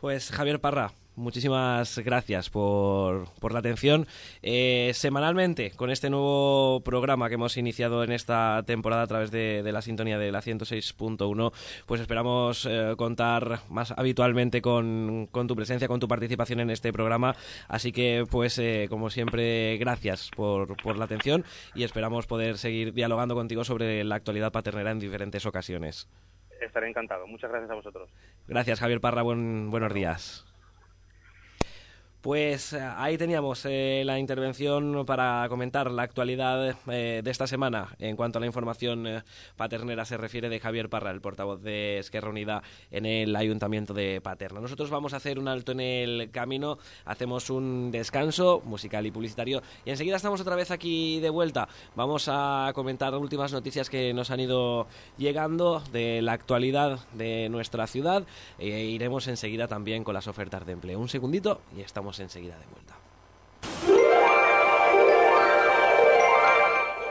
[0.00, 4.06] Pues Javier Parra, muchísimas gracias por, por la atención.
[4.40, 9.62] Eh, semanalmente, con este nuevo programa que hemos iniciado en esta temporada a través de,
[9.70, 11.52] la sintonía de la 106.1,
[11.84, 16.94] pues esperamos eh, contar más habitualmente con, con tu presencia, con tu participación en este
[16.94, 17.36] programa.
[17.68, 21.44] Así que, pues, eh, como siempre, gracias por, por la atención
[21.74, 26.08] y esperamos poder seguir dialogando contigo sobre la actualidad paternera en diferentes ocasiones.
[26.60, 27.26] Estaré encantado.
[27.26, 28.10] Muchas gracias a vosotros.
[28.46, 29.22] Gracias, Javier Parra.
[29.22, 30.49] Buen, buenos días.
[32.20, 37.96] Pues eh, ahí teníamos eh, la intervención para comentar la actualidad eh, de esta semana
[37.98, 39.22] en cuanto a la información eh,
[39.56, 44.20] paternera se refiere de Javier Parra, el portavoz de Esquerra Unida en el Ayuntamiento de
[44.20, 44.60] Paterna.
[44.60, 49.62] Nosotros vamos a hacer un alto en el camino, hacemos un descanso musical y publicitario
[49.86, 51.70] y enseguida estamos otra vez aquí de vuelta.
[51.96, 57.86] Vamos a comentar últimas noticias que nos han ido llegando de la actualidad de nuestra
[57.86, 58.24] ciudad
[58.58, 61.00] e iremos enseguida también con las ofertas de empleo.
[61.00, 62.94] Un segundito y estamos enseguida de vuelta.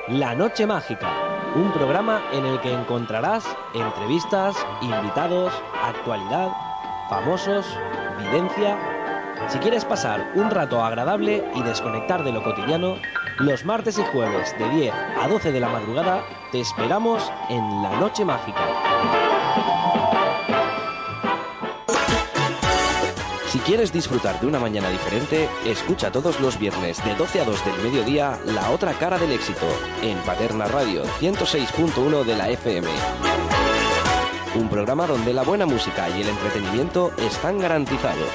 [0.10, 1.08] La Noche Mágica,
[1.56, 6.52] un programa en el que encontrarás entrevistas, invitados, actualidad,
[7.10, 7.66] famosos,
[8.18, 8.78] videncia.
[9.48, 12.96] Si quieres pasar un rato agradable y desconectar de lo cotidiano,
[13.38, 18.00] los martes y jueves de 10 a 12 de la madrugada te esperamos en La
[18.00, 19.29] Noche Mágica.
[23.50, 27.66] Si quieres disfrutar de una mañana diferente, escucha todos los viernes de 12 a 2
[27.66, 29.66] del mediodía La Otra Cara del Éxito
[30.04, 32.88] en Paterna Radio 106.1 de la FM.
[34.56, 38.28] Un programa donde la buena música y el entretenimiento están garantizados.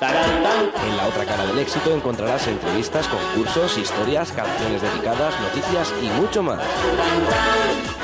[0.00, 6.42] En La Otra Cara del Éxito encontrarás entrevistas, concursos, historias, canciones dedicadas, noticias y mucho
[6.42, 6.60] más.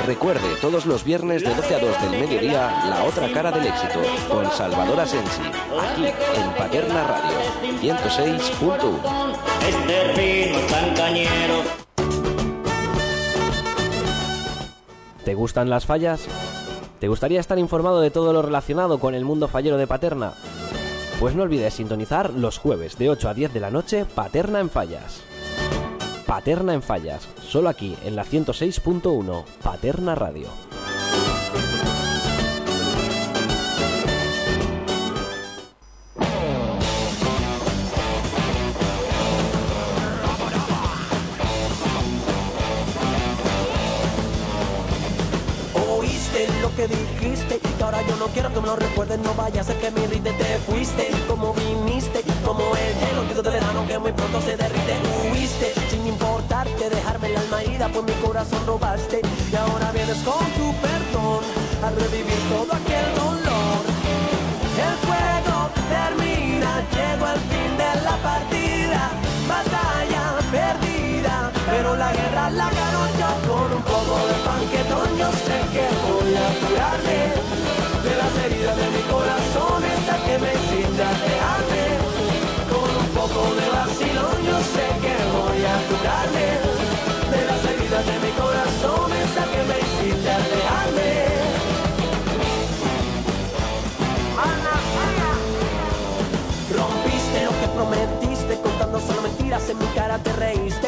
[0.05, 4.01] Recuerde, todos los viernes de 12 a 2 del mediodía, La Otra Cara del Éxito,
[4.29, 5.41] con Salvador Asensi,
[5.81, 7.37] aquí en Paterna Radio
[7.81, 9.37] 106.1.
[9.65, 11.85] Este ritmo tan cañero.
[15.23, 16.27] ¿Te gustan las fallas?
[16.99, 20.33] ¿Te gustaría estar informado de todo lo relacionado con el mundo fallero de Paterna?
[21.19, 24.69] Pues no olvides sintonizar los jueves de 8 a 10 de la noche Paterna en
[24.69, 25.21] Fallas.
[26.25, 30.47] Paterna en Fallas, solo aquí en la 106.1 Paterna Radio.
[48.03, 51.09] Yo no quiero que me lo recuerdes No vaya a que me irrite, te fuiste
[51.27, 54.95] Como viniste, como el hielo de verano que muy pronto se derrite
[55.31, 55.73] Huiste.
[55.89, 59.21] Sin importarte dejarme el alma herida Pues mi corazón robaste
[59.51, 61.43] y ahora vienes con tu perdón
[61.83, 63.95] A revivir todo aquel dolor.
[64.75, 69.09] El juego termina, llegó al fin de la partida.
[69.47, 73.29] Batalla perdida, pero la guerra la gano yo.
[73.47, 77.84] Con un poco de panquetón yo sé que voy a curarme
[79.11, 81.85] corazón, esa que me hiciste alejarme
[82.71, 86.47] Con un poco de vacilón yo sé que voy a curarme.
[87.31, 91.25] De las heridas de mi corazón, esa que me hiciste alejarme
[96.75, 99.69] Rompiste lo que prometiste contando solo mentiras.
[99.69, 100.84] En mi cara te reíste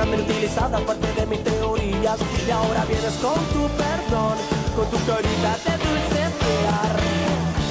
[0.00, 2.18] déjame utilizada parte de mis teorías.
[2.46, 4.36] Y ahora vienes con tu perdón,
[4.74, 6.94] con tu carita de dulce esperar.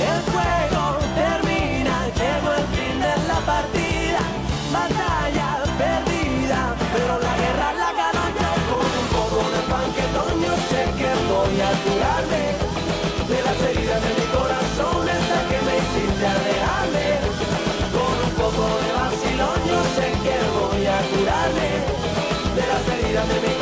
[0.09, 0.84] El juego
[1.17, 4.21] termina, llegó el fin de la partida,
[4.71, 5.49] batalla
[5.82, 10.34] perdida, pero la guerra la gano yo con un poco de panquetón.
[10.45, 12.43] Yo sé que voy a curarme
[13.30, 17.07] de las heridas de mi corazón, esa que me hiciste alejarme.
[17.89, 21.99] Con un poco de vacilón, yo sé que voy a curarme
[23.10, 23.59] de las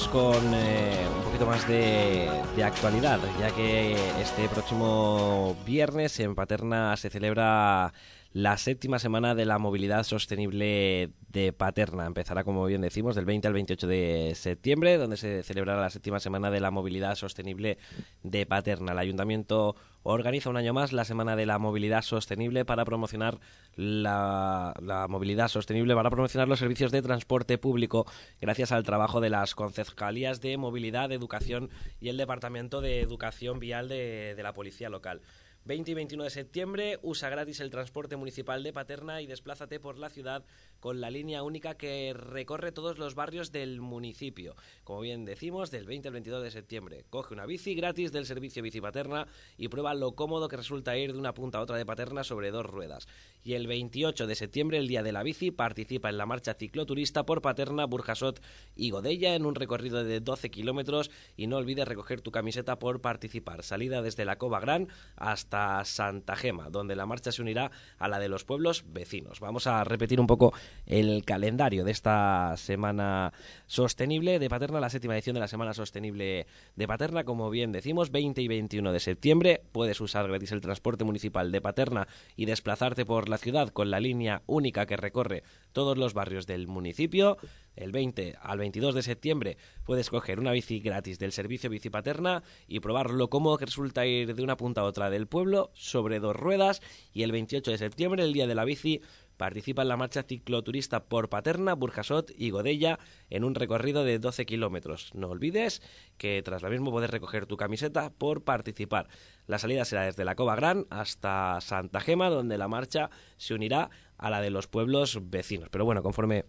[0.00, 6.96] con eh, un poquito más de, de actualidad, ya que este próximo viernes en Paterna
[6.96, 7.92] se celebra
[8.34, 12.04] la séptima semana de la movilidad sostenible de Paterna.
[12.04, 16.18] Empezará, como bien decimos, del 20 al 28 de septiembre, donde se celebrará la séptima
[16.18, 17.78] semana de la movilidad sostenible
[18.24, 18.90] de Paterna.
[18.90, 23.38] El ayuntamiento organiza un año más la Semana de la Movilidad Sostenible para promocionar
[23.76, 28.04] la, la movilidad sostenible, para promocionar los servicios de transporte público
[28.40, 31.70] gracias al trabajo de las concejalías de movilidad, de educación
[32.00, 35.22] y el Departamento de Educación Vial de, de la Policía Local.
[35.64, 39.98] 20 y 21 de septiembre, usa gratis el transporte municipal de Paterna y desplázate por
[39.98, 40.44] la ciudad
[40.84, 44.54] con la línea única que recorre todos los barrios del municipio.
[44.84, 47.06] Como bien decimos, del 20 al 22 de septiembre.
[47.08, 49.26] Coge una bici gratis del servicio Bici Paterna
[49.56, 52.50] y prueba lo cómodo que resulta ir de una punta a otra de Paterna sobre
[52.50, 53.08] dos ruedas.
[53.42, 57.24] Y el 28 de septiembre, el día de la bici, participa en la marcha cicloturista
[57.24, 58.42] por Paterna, Burjasot
[58.76, 63.00] y Godella en un recorrido de 12 kilómetros y no olvides recoger tu camiseta por
[63.00, 63.62] participar.
[63.62, 68.18] Salida desde la Cova Gran hasta Santa Gema, donde la marcha se unirá a la
[68.18, 69.40] de los pueblos vecinos.
[69.40, 70.52] Vamos a repetir un poco
[70.86, 73.32] el calendario de esta semana
[73.66, 76.46] sostenible de Paterna, la séptima edición de la Semana Sostenible
[76.76, 77.24] de Paterna.
[77.24, 81.60] Como bien decimos, 20 y 21 de septiembre puedes usar gratis el transporte municipal de
[81.60, 82.06] Paterna
[82.36, 86.66] y desplazarte por la ciudad con la línea única que recorre todos los barrios del
[86.66, 87.38] municipio.
[87.76, 92.44] El 20 al 22 de septiembre puedes coger una bici gratis del servicio Bici Paterna
[92.68, 96.20] y probar lo cómodo que resulta ir de una punta a otra del pueblo sobre
[96.20, 96.82] dos ruedas.
[97.12, 99.00] Y el 28 de septiembre, el día de la bici,
[99.36, 102.98] participa en la marcha cicloturista por Paterna, Burjasot y Godella
[103.30, 105.10] en un recorrido de 12 kilómetros.
[105.14, 105.82] No olvides
[106.16, 109.08] que tras lo mismo puedes recoger tu camiseta por participar.
[109.46, 113.90] La salida será desde la Cova Gran hasta Santa Gema, donde la marcha se unirá
[114.18, 115.68] a la de los pueblos vecinos.
[115.70, 116.46] Pero bueno, conforme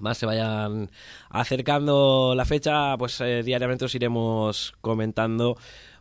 [0.00, 0.90] más se vayan
[1.30, 5.56] acercando la fecha, pues eh, diariamente os iremos comentando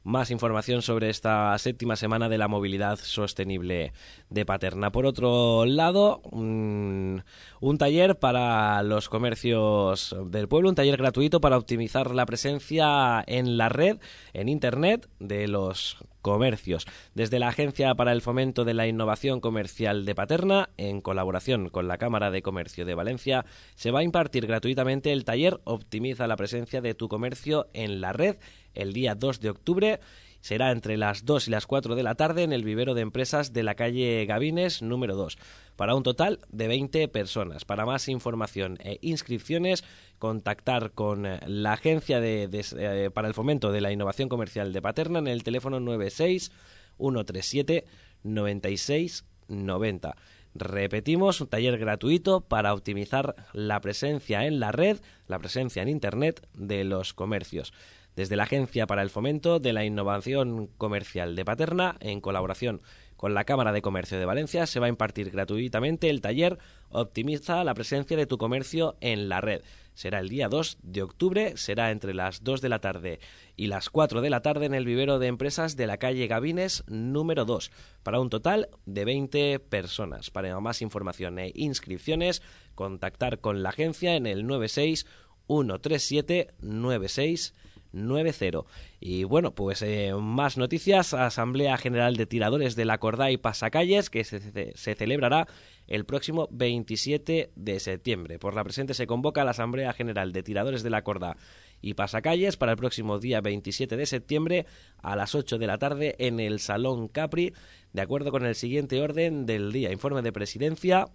[0.05, 3.91] más información sobre esta séptima semana de la movilidad sostenible
[4.29, 4.91] de Paterna.
[4.91, 7.23] Por otro lado, un,
[7.59, 13.57] un taller para los comercios del pueblo, un taller gratuito para optimizar la presencia en
[13.57, 13.97] la red,
[14.33, 16.85] en Internet, de los comercios.
[17.13, 21.87] Desde la Agencia para el Fomento de la Innovación Comercial de Paterna, en colaboración con
[21.87, 23.45] la Cámara de Comercio de Valencia,
[23.75, 28.13] se va a impartir gratuitamente el taller Optimiza la presencia de tu comercio en la
[28.13, 28.37] red
[28.76, 29.99] el día 2 de octubre.
[30.41, 33.51] Será entre las 2 y las 4 de la tarde en el vivero de empresas
[33.51, 35.39] de la calle Gavines número 2,
[35.76, 37.65] para un total de 20 personas.
[37.65, 39.84] Para más información e inscripciones,
[40.19, 44.84] contactar con eh, la Agencia de, eh, para el Fomento de la Innovación Comercial de
[44.84, 46.51] Paterna en el teléfono 96
[46.99, 47.86] 137
[48.21, 50.15] 96 90.
[50.57, 56.47] Repetimos, un taller gratuito para optimizar la presencia en la red, la presencia en Internet
[56.53, 57.73] de los comercios.
[58.16, 62.82] Desde la Agencia para el Fomento de la Innovación Comercial de Paterna, en colaboración
[63.18, 66.57] con la Cámara de Comercio de Valencia, se va a impartir gratuitamente el taller
[66.89, 69.63] Optimiza la presencia de tu comercio en la red.
[69.95, 73.20] Será el día 2 de octubre, será entre las 2 de la tarde
[73.57, 76.86] y las 4 de la tarde en el vivero de empresas de la calle Gavines
[76.88, 77.70] número 2,
[78.03, 80.30] para un total de 20 personas.
[80.32, 82.41] Para más información e inscripciones,
[82.76, 85.05] contactar con la agencia en el 96
[85.47, 87.53] 137 96
[87.95, 88.65] 90.
[88.99, 91.13] Y bueno, pues eh, más noticias.
[91.13, 94.39] Asamblea General de Tiradores de la Cordá y Pasacalles que se,
[94.75, 95.47] se, celebrará
[95.87, 98.37] el próximo 27 de septiembre.
[98.37, 101.37] Por la presente se convoca la Asamblea General de Tiradores de la Cordá
[101.81, 104.65] y Pasacalles para el próximo día 27 de septiembre
[105.01, 107.53] a las 8 de la tarde en el Salón Capri,
[107.93, 109.91] de acuerdo con el siguiente orden del día.
[109.91, 111.07] Informe de presidencia.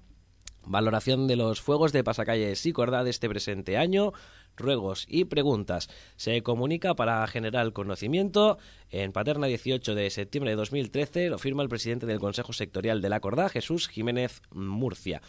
[0.62, 4.12] Valoración de los fuegos de Pasacalles y Cordá de este presente año,
[4.57, 5.89] ruegos y preguntas.
[6.17, 8.59] Se comunica para generar conocimiento.
[8.91, 13.09] En Paterna 18 de septiembre de 2013 lo firma el presidente del Consejo Sectorial de
[13.09, 15.23] la Cordá, Jesús Jiménez Murcia.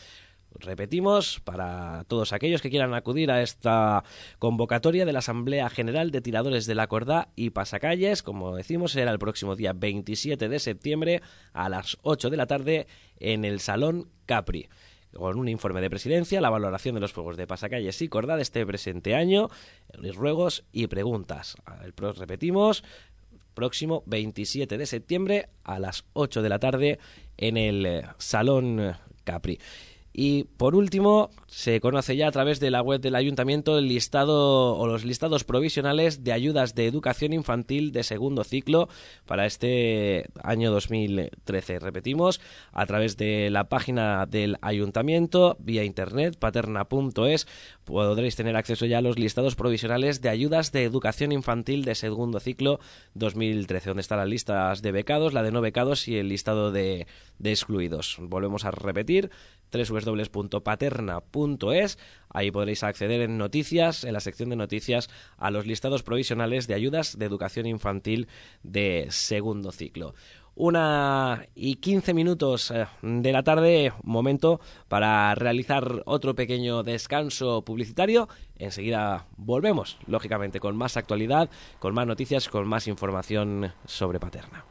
[0.60, 4.04] Repetimos, para todos aquellos que quieran acudir a esta
[4.38, 9.12] convocatoria de la Asamblea General de Tiradores de la Cordá y Pasacalles, como decimos, será
[9.12, 11.22] el próximo día 27 de septiembre
[11.54, 14.68] a las 8 de la tarde en el Salón Capri
[15.14, 18.44] con un informe de presidencia, la valoración de los fuegos de pasacalles y Cordá de
[18.44, 19.50] este presente año,
[19.94, 21.56] los ruegos y preguntas.
[21.84, 22.84] El pro, repetimos,
[23.54, 27.00] próximo 27 de septiembre a las 8 de la tarde
[27.38, 29.60] en el Salón Capri.
[30.14, 34.76] Y por último, se conoce ya a través de la web del ayuntamiento el listado
[34.76, 38.90] o los listados provisionales de ayudas de educación infantil de segundo ciclo
[39.26, 41.80] para este año 2013.
[41.80, 42.42] Repetimos,
[42.74, 47.48] a través de la página del ayuntamiento, vía internet, paterna.es,
[47.86, 52.42] podréis tener acceso ya a los listados provisionales de ayudas de educación infantil de segundo
[52.42, 52.80] ciclo
[53.14, 57.08] 2013, donde están las listas de becados, la de no becados y el listado de,
[57.40, 58.18] de excluidos.
[58.20, 59.32] Volvemos a repetir
[59.72, 61.98] www.paterna.es.
[62.30, 66.74] Ahí podréis acceder en noticias, en la sección de noticias, a los listados provisionales de
[66.74, 68.28] ayudas de educación infantil
[68.64, 70.14] de segundo ciclo.
[70.54, 78.28] Una y quince minutos eh, de la tarde, momento para realizar otro pequeño descanso publicitario.
[78.58, 81.50] Enseguida volvemos, lógicamente, con más actualidad,
[81.80, 84.66] con más noticias, con más información sobre Paterna.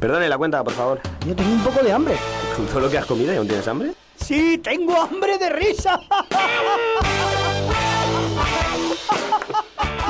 [0.00, 1.00] Perdone la cuenta, por favor.
[1.26, 2.16] Yo tengo un poco de hambre.
[2.56, 3.92] ¿Con todo lo que has comido y aún tienes hambre?
[4.24, 6.00] Sí, tengo hambre de risa.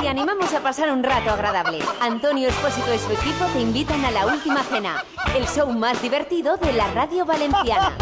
[0.00, 1.78] Te animamos a pasar un rato agradable.
[2.00, 5.04] Antonio Espósito y su equipo te invitan a la última cena,
[5.36, 7.92] el show más divertido de la radio valenciana.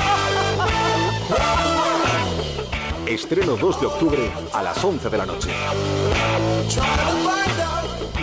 [3.06, 5.50] Estreno 2 de octubre a las 11 de la noche.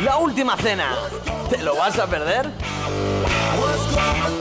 [0.03, 0.95] La última cena.
[1.49, 2.51] ¿Te lo vas a perder?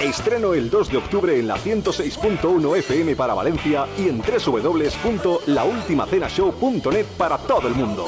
[0.00, 7.38] Estreno el 2 de octubre en la 106.1 FM para Valencia y en www.laultimacenashow.net para
[7.38, 8.06] todo el mundo.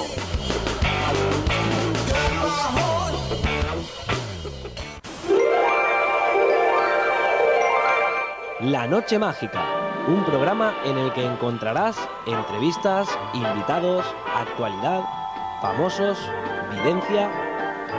[8.61, 9.65] La Noche Mágica,
[10.09, 15.03] un programa en el que encontrarás entrevistas, invitados, actualidad,
[15.61, 16.19] famosos,
[16.71, 17.46] videncia.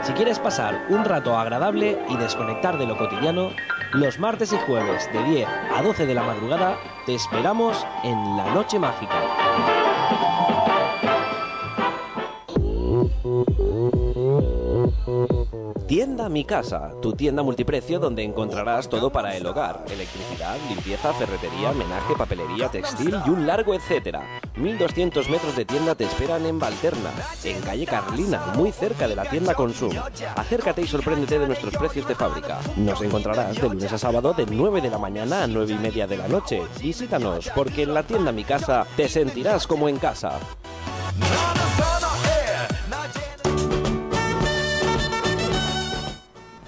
[0.02, 3.50] Si quieres pasar un rato agradable y desconectar de lo cotidiano,
[3.92, 8.54] los martes y jueves de 10 a 12 de la madrugada te esperamos en La
[8.54, 9.77] Noche Mágica.
[15.88, 21.72] Tienda Mi Casa, tu tienda multiprecio donde encontrarás todo para el hogar, electricidad, limpieza, ferretería,
[21.72, 24.20] menaje, papelería, textil y un largo etcétera.
[24.56, 27.10] 1200 metros de tienda te esperan en Valterna,
[27.42, 29.96] en calle Carlina, muy cerca de la tienda Consum.
[30.36, 32.58] Acércate y sorpréndete de nuestros precios de fábrica.
[32.76, 36.06] Nos encontrarás de lunes a sábado de 9 de la mañana a 9 y media
[36.06, 36.60] de la noche.
[36.82, 40.38] Visítanos porque en la tienda Mi Casa te sentirás como en casa.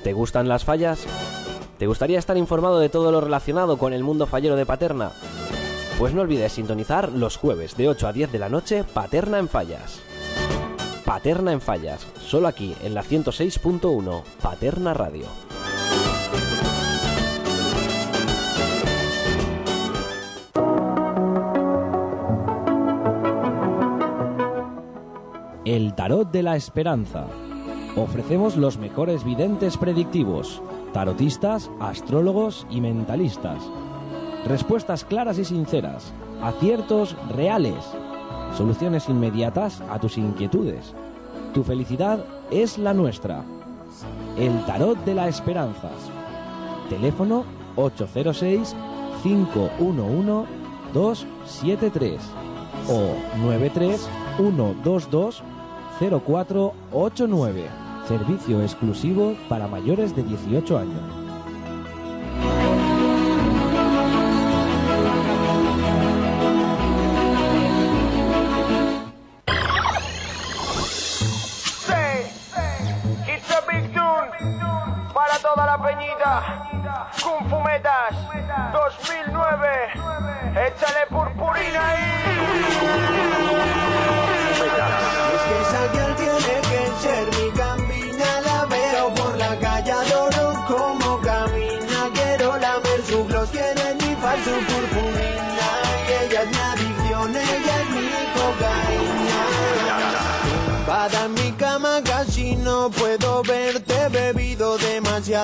[0.03, 1.05] ¿Te gustan las fallas?
[1.79, 5.13] ¿Te gustaría estar informado de todo lo relacionado con el mundo fallero de Paterna?
[5.99, 9.49] Pues no olvides sintonizar los jueves de 8 a 10 de la noche Paterna en
[9.49, 10.01] Fallas.
[11.05, 15.27] Paterna en Fallas, solo aquí en la 106.1 Paterna Radio.
[25.67, 27.27] El Tarot de la Esperanza.
[27.97, 30.63] Ofrecemos los mejores videntes predictivos,
[30.93, 33.63] tarotistas, astrólogos y mentalistas.
[34.47, 37.85] Respuestas claras y sinceras, aciertos reales,
[38.57, 40.95] soluciones inmediatas a tus inquietudes.
[41.53, 43.43] Tu felicidad es la nuestra.
[44.39, 45.91] El Tarot de la Esperanza.
[46.89, 47.45] Teléfono
[47.75, 48.77] 806
[49.23, 50.49] 511
[50.95, 52.21] 273
[52.89, 55.43] o 93 122
[56.01, 57.69] 0489.
[58.09, 61.21] Servicio exclusivo para mayores de 18 años.
[75.83, 76.43] Peñita.
[77.23, 78.13] Kung Fu Metas
[78.73, 79.67] 2009.
[80.55, 82.20] Échale purpurina Es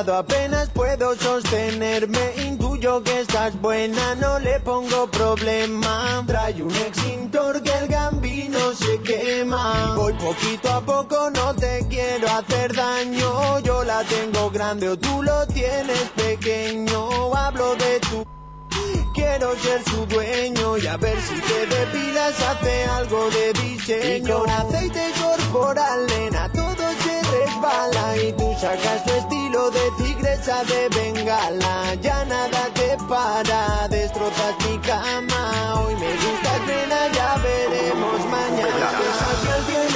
[0.05, 2.35] apenas puedo sostenerme.
[2.47, 6.23] Intuyo que estás buena, no le pongo problema.
[6.27, 9.95] Trae un extintor que el gambino se quema.
[9.97, 13.61] Voy poquito a poco, no te quiero hacer daño.
[13.61, 17.35] Yo la tengo grande o tú lo tienes pequeño.
[17.35, 18.36] Hablo de tu...
[19.39, 24.17] Quiero ser su dueño y a ver si te depilas, hace algo de diseño.
[24.17, 28.17] Y con aceite corporal, nena, todo se resbala.
[28.17, 31.95] Y tú sacas tu estilo de tigresa de bengala.
[32.01, 35.83] Ya nada te para, destrozas mi cama.
[35.83, 39.96] Hoy me gustas, nena, ya veremos mañana.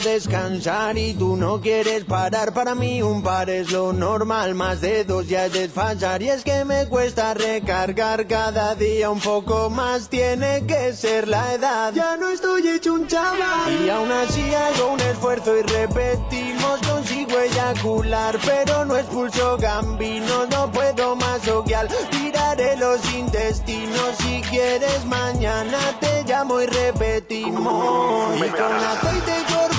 [0.00, 2.52] Descansar y tú no quieres parar.
[2.54, 6.22] Para mí un par es lo normal, más de dos ya es desfasar.
[6.22, 10.08] Y es que me cuesta recargar cada día un poco más.
[10.08, 11.92] Tiene que ser la edad.
[11.94, 13.84] Ya no estoy hecho un chaval.
[13.84, 16.80] Y aún así hago un esfuerzo y repetimos.
[16.88, 20.46] Consigo eyacular, pero no expulso gambino.
[20.46, 21.88] No puedo más oguial.
[22.10, 24.16] Tiraré los intestinos.
[24.18, 28.36] Si quieres, mañana te llamo y repetimos.
[28.36, 29.32] Y con aceite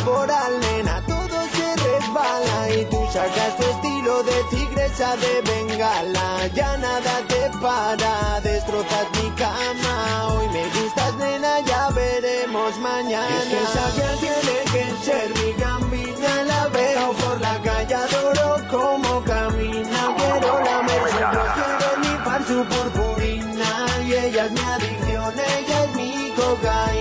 [0.04, 6.48] corporal, nena, todo se resbala y tú sacas tu estilo de tigresa de bengala.
[6.54, 10.28] Ya nada te para, destrozas mi cama.
[10.34, 13.28] Hoy me gustas, nena, ya veremos mañana.
[13.30, 19.24] Es que girl tiene que ser mi gambina, la veo por la calle, adoro cómo
[19.24, 20.16] camina.
[20.18, 23.88] Quiero lamer su gloss, quiero nifar su purpurina.
[24.06, 26.93] Y ella es mi adicción, ella es mi cocaína.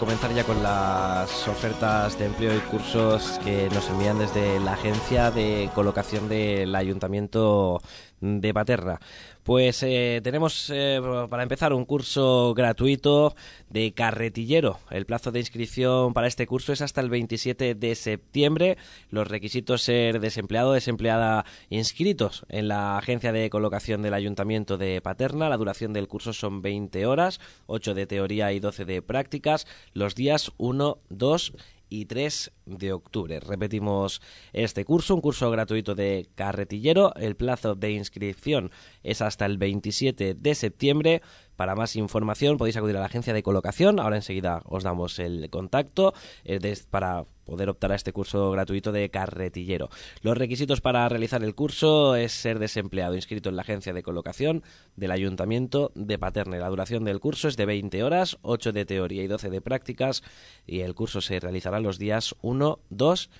[0.00, 5.30] Comenzar ya con las ofertas de empleo y cursos que nos envían desde la agencia
[5.30, 7.82] de colocación del Ayuntamiento
[8.20, 9.00] de Paterna.
[9.42, 13.34] Pues eh, tenemos eh, para empezar un curso gratuito
[13.70, 14.78] de carretillero.
[14.90, 18.76] El plazo de inscripción para este curso es hasta el 27 de septiembre.
[19.10, 25.48] Los requisitos ser desempleado desempleada inscritos en la agencia de colocación del Ayuntamiento de Paterna.
[25.48, 30.14] La duración del curso son 20 horas, 8 de teoría y 12 de prácticas, los
[30.14, 33.40] días 1, 2 y 3 de octubre.
[33.40, 34.22] Repetimos
[34.52, 37.14] este curso, un curso gratuito de carretillero.
[37.16, 38.70] El plazo de inscripción
[39.02, 41.22] es hasta el 27 de septiembre.
[41.60, 44.00] Para más información podéis acudir a la agencia de colocación.
[44.00, 46.58] Ahora enseguida os damos el contacto eh,
[46.88, 49.90] para poder optar a este curso gratuito de carretillero.
[50.22, 54.62] Los requisitos para realizar el curso es ser desempleado inscrito en la agencia de colocación
[54.96, 56.56] del Ayuntamiento de Paterna.
[56.56, 60.22] La duración del curso es de 20 horas, 8 de teoría y 12 de prácticas
[60.66, 63.30] y el curso se realizará los días 1, 2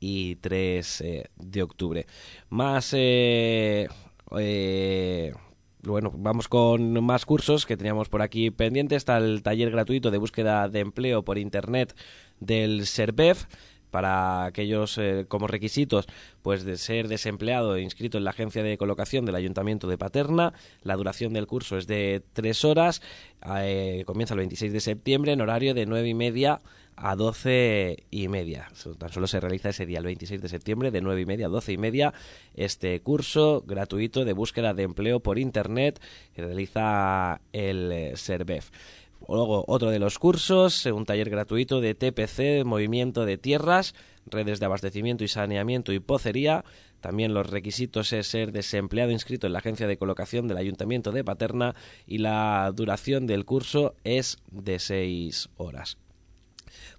[0.00, 2.06] y 3 eh, de octubre.
[2.50, 2.92] Más...
[2.92, 3.88] eh,
[4.38, 5.32] eh,
[5.82, 8.98] bueno, vamos con más cursos que teníamos por aquí pendientes.
[8.98, 11.94] Está el taller gratuito de búsqueda de empleo por internet
[12.38, 13.46] del SERBEF
[13.90, 16.06] para aquellos eh, como requisitos
[16.42, 20.52] pues de ser desempleado e inscrito en la agencia de colocación del Ayuntamiento de Paterna.
[20.82, 23.02] La duración del curso es de tres horas.
[23.62, 26.60] eh, comienza el 26 de septiembre en horario de nueve y media
[27.00, 28.68] a doce y media.
[28.98, 31.48] Tan solo se realiza ese día, el 26 de septiembre, de nueve y media a
[31.48, 32.12] doce y media,
[32.54, 36.00] este curso gratuito de búsqueda de empleo por Internet
[36.34, 38.70] que realiza el eh, SERBEF.
[39.28, 43.94] Luego, otro de los cursos, eh, un taller gratuito de TPC, movimiento de tierras,
[44.26, 46.64] redes de abastecimiento y saneamiento y pocería.
[47.00, 51.24] También los requisitos es ser desempleado inscrito en la agencia de colocación del Ayuntamiento de
[51.24, 51.74] Paterna
[52.06, 55.96] y la duración del curso es de seis horas.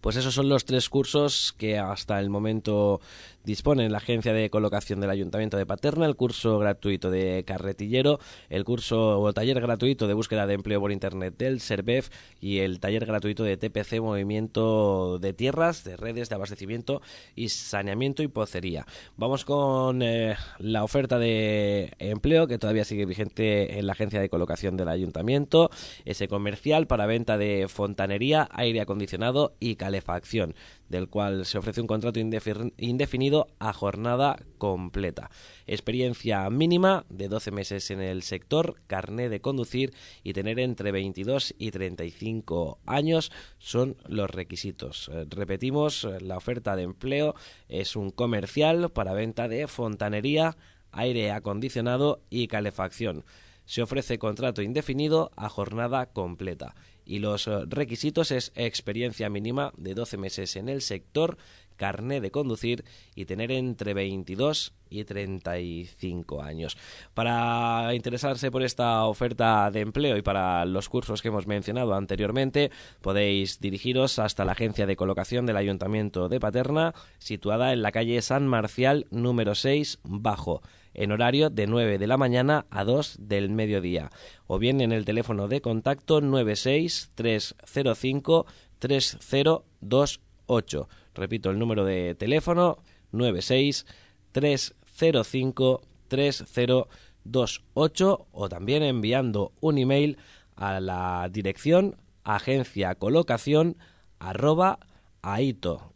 [0.01, 2.99] Pues esos son los tres cursos que hasta el momento
[3.43, 8.19] disponen la agencia de colocación del Ayuntamiento de Paterna, el curso gratuito de carretillero,
[8.49, 12.09] el curso o taller gratuito de búsqueda de empleo por internet del SERBEF
[12.39, 17.01] y el taller gratuito de TPC Movimiento de Tierras, de redes de abastecimiento
[17.35, 18.85] y saneamiento y pocería.
[19.17, 24.29] Vamos con eh, la oferta de empleo que todavía sigue vigente en la agencia de
[24.29, 25.69] colocación del Ayuntamiento,
[26.05, 30.55] ese comercial para venta de fontanería, aire acondicionado y calefacción,
[30.91, 35.31] del cual se ofrece un contrato indefi- indefinido a jornada completa.
[35.65, 39.93] Experiencia mínima de 12 meses en el sector, carné de conducir
[40.23, 45.09] y tener entre 22 y 35 años son los requisitos.
[45.13, 47.33] Eh, Repetimos, eh, la oferta de empleo
[47.69, 50.57] es un comercial para venta de fontanería,
[50.91, 53.23] aire acondicionado y calefacción.
[53.65, 59.93] Se ofrece contrato indefinido a jornada completa y los eh, requisitos es experiencia mínima de
[59.93, 61.37] 12 meses en el sector,
[61.77, 66.77] carné de conducir y tener entre 22 y 35 años.
[67.15, 72.69] Para interesarse por esta oferta de empleo y para los cursos que hemos mencionado anteriormente,
[73.01, 78.21] podéis dirigiros hasta la agencia de colocación del Ayuntamiento de Paterna, situada en la calle
[78.21, 80.61] San Marcial número 6 bajo
[80.93, 84.11] en horario de 9 de la mañana a 2 del mediodía,
[84.47, 88.45] o bien en el teléfono de contacto 96305
[88.79, 90.89] 3028.
[91.13, 92.79] Repito el número de teléfono
[93.11, 100.17] 96305 3028 o también enviando un email
[100.55, 103.77] a la dirección agencia colocación
[104.19, 104.79] arroba
[105.21, 105.91] aito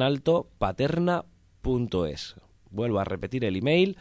[0.00, 2.36] alto paterna.es.
[2.70, 3.98] Vuelvo a repetir el email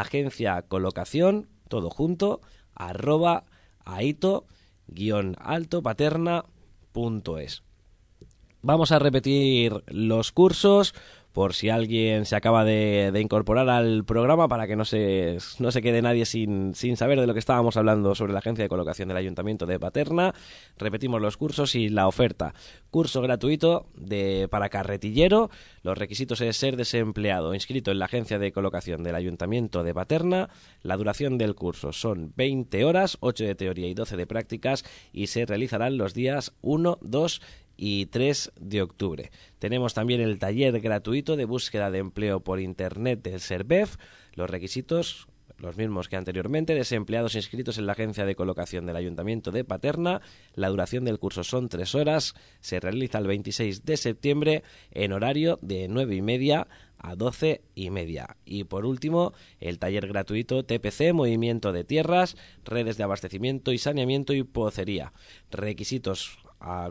[0.00, 2.40] agencia colocación todo junto
[2.74, 3.44] arroba
[3.84, 4.46] aito
[5.38, 7.62] alto paterna.es.
[8.62, 10.94] Vamos a repetir los cursos
[11.32, 15.82] por si alguien se acaba de, incorporar al programa para que no se, no se
[15.82, 19.08] quede nadie sin, sin saber de lo que estábamos hablando sobre la agencia de colocación
[19.08, 20.34] del Ayuntamiento de Paterna.
[20.78, 22.54] Repetimos los cursos y la oferta.
[22.90, 25.50] Curso gratuito de, para carretillero.
[25.82, 30.50] Los requisitos es ser desempleado, inscrito en la agencia de colocación del Ayuntamiento de Paterna.
[30.82, 35.28] La duración del curso son 20 horas, 8 de teoría y 12 de prácticas y
[35.28, 37.61] se realizarán los días 1, 2 y
[38.10, 39.30] 3 de octubre.
[39.58, 43.96] Tenemos también el taller gratuito de búsqueda de empleo por internet del SERBEF.
[44.34, 45.26] Los requisitos
[45.62, 50.20] los mismos que anteriormente, desempleados inscritos en la agencia de colocación del Ayuntamiento de Paterna.
[50.54, 52.34] La duración del curso son tres horas.
[52.60, 56.66] Se realiza el 26 de septiembre en horario de nueve y media
[56.98, 58.36] a doce y media.
[58.44, 64.32] Y por último, el taller gratuito TPC, Movimiento de Tierras, Redes de Abastecimiento y Saneamiento
[64.32, 65.12] y Pocería.
[65.52, 66.41] Requisitos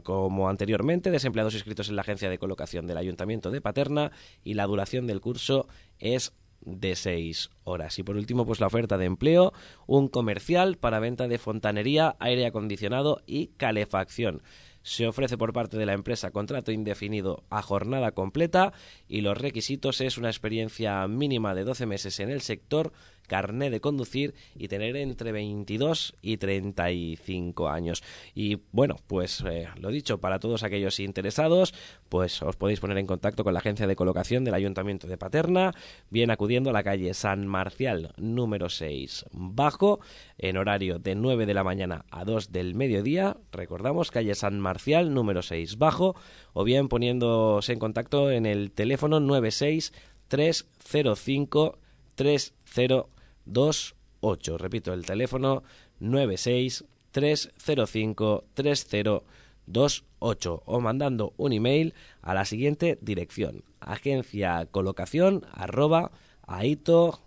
[0.04, 4.12] como anteriormente, desempleados inscritos en la agencia de colocación del Ayuntamiento de Paterna
[4.44, 5.68] y la duración del curso
[6.00, 7.98] es de seis horas.
[8.00, 9.54] Y por último, pues la oferta de empleo,
[9.88, 14.42] un comercial para venta de fontanería, aire acondicionado y calefacción.
[14.84, 18.74] Se ofrece por parte de la empresa contrato indefinido a jornada completa
[19.08, 22.92] y los requisitos es una experiencia mínima de 12 meses en el sector,
[23.28, 28.04] carné de conducir y tener entre 22 y 35 años.
[28.36, 31.74] Y bueno, pues eh, lo dicho, para todos aquellos interesados,
[32.10, 35.74] pues os podéis poner en contacto con la agencia de colocación del Ayuntamiento de Paterna,
[36.10, 40.00] bien acudiendo a la calle San Marcial número 6 bajo,
[40.38, 45.14] en horario de 9 de la mañana a 2 del mediodía, recordamos calle San Marcial
[45.14, 46.16] número 6 bajo,
[46.54, 49.94] o bien poniéndose en contacto en el teléfono 96
[50.28, 51.78] 305
[52.16, 54.58] 3028.
[54.58, 55.64] Repito, el teléfono
[56.00, 66.12] 96 305 3028 o mandando un email a la siguiente dirección agencia colocación arroba
[66.48, 67.22] aito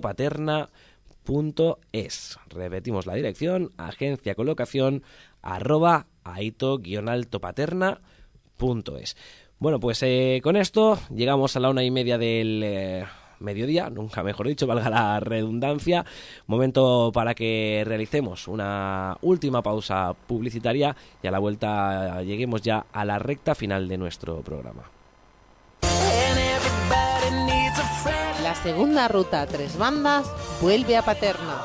[0.00, 0.70] paterna
[1.92, 2.38] es.
[2.48, 5.04] Repetimos la dirección agencia colocación
[5.42, 6.78] arroba aito
[7.08, 8.00] alto paterna
[8.56, 9.16] punto es.
[9.58, 13.04] Bueno, pues eh, con esto llegamos a la una y media del eh,
[13.40, 16.04] mediodía, nunca mejor dicho, valga la redundancia.
[16.46, 23.04] Momento para que realicemos una última pausa publicitaria y a la vuelta lleguemos ya a
[23.04, 24.84] la recta final de nuestro programa.
[28.42, 30.26] La segunda ruta a tres bandas
[30.60, 31.56] vuelve a Paterna.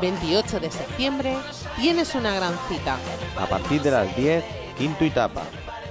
[0.00, 1.36] 28 de septiembre
[1.80, 2.98] tienes una gran cita.
[3.38, 4.44] A partir de las 10,
[4.76, 5.42] quinto y tapa.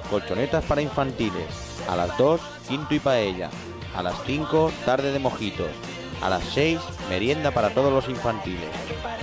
[0.09, 1.45] Colchonetas para infantiles.
[1.89, 3.49] A las 2, quinto y paella.
[3.95, 5.71] A las 5, tarde de mojitos.
[6.21, 8.69] A las 6, merienda para todos los infantiles.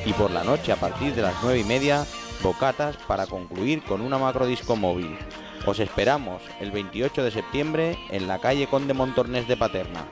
[0.07, 2.07] Y por la noche, a partir de las 9 y media,
[2.43, 5.19] bocatas para concluir con una macrodisco móvil.
[5.67, 10.05] Os esperamos el 28 de septiembre en la calle Conde Montornés de Paterna.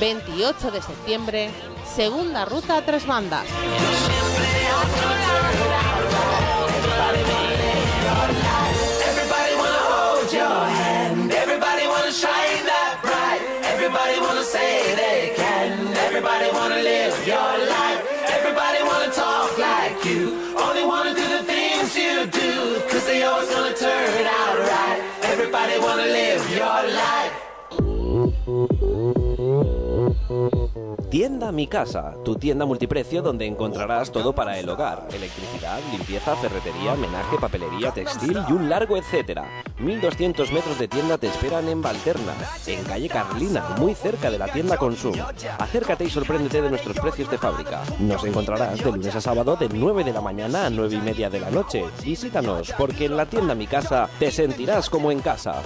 [0.00, 1.50] 28 de septiembre,
[1.94, 3.46] segunda ruta a tres bandas.
[9.08, 11.32] Everybody wanna hold your hand.
[11.32, 13.23] Everybody wanna shine that bright.
[13.84, 15.94] Everybody wanna say they can.
[15.98, 17.73] Everybody wanna live your life.
[31.14, 35.06] Tienda Mi Casa, tu tienda multiprecio donde encontrarás todo para el hogar.
[35.12, 39.62] Electricidad, limpieza, ferretería, menaje, papelería, textil y un largo etcétera.
[39.78, 42.32] 1200 metros de tienda te esperan en Valterna,
[42.66, 45.14] en calle Carlina, muy cerca de la tienda Consum.
[45.60, 47.84] Acércate y sorpréndete de nuestros precios de fábrica.
[48.00, 51.30] Nos encontrarás de lunes a sábado de 9 de la mañana a 9 y media
[51.30, 51.84] de la noche.
[52.02, 55.62] Visítanos, porque en la tienda Mi Casa te sentirás como en casa.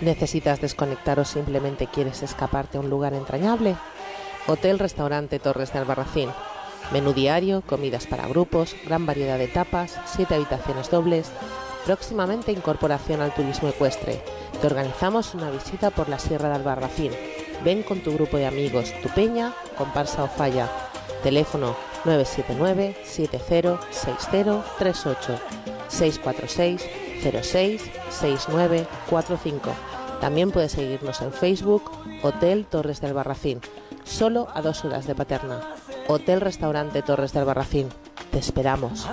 [0.00, 3.76] ¿Necesitas desconectar o simplemente quieres escaparte a un lugar entrañable?
[4.46, 6.30] Hotel Restaurante Torres de Albarracín.
[6.90, 11.30] Menú diario, comidas para grupos, gran variedad de tapas, siete habitaciones dobles.
[11.84, 14.22] Próximamente incorporación al turismo ecuestre.
[14.60, 17.12] Te organizamos una visita por la Sierra de Albarracín.
[17.62, 20.70] Ven con tu grupo de amigos, tu peña, comparsa o falla.
[21.22, 25.38] Teléfono 979 706038
[25.88, 29.70] 646 06 6945.
[30.20, 31.90] También puedes seguirnos en Facebook,
[32.22, 33.60] Hotel Torres del Barracín,
[34.04, 35.60] solo a dos horas de Paterna.
[36.08, 37.88] Hotel Restaurante Torres del Barracín.
[38.30, 39.06] Te esperamos.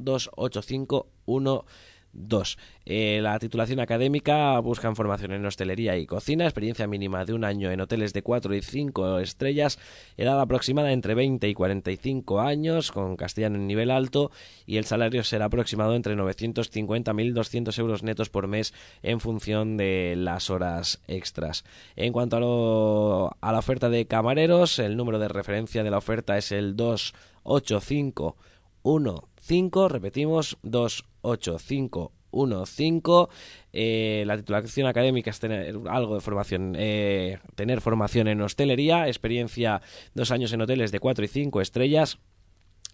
[2.12, 2.56] 28512.
[2.90, 7.70] Eh, la titulación académica buscan formación en hostelería y cocina, experiencia mínima de un año
[7.70, 9.78] en hoteles de 4 y 5 estrellas,
[10.16, 14.30] edad aproximada entre 20 y 45 años, con castellano en nivel alto,
[14.66, 18.72] y el salario será aproximado entre 950 y 1.200 euros netos por mes
[19.02, 21.64] en función de las horas extras.
[21.94, 25.98] En cuanto a, lo- a la oferta de camareros, el número de referencia de la
[25.98, 26.74] oferta es el
[29.48, 33.34] 28515, repetimos, 28515.
[33.72, 39.80] Eh, la titulación académica es tener algo de formación, eh, tener formación en hostelería, experiencia
[40.14, 42.18] dos años en hoteles de 4 y 5 estrellas,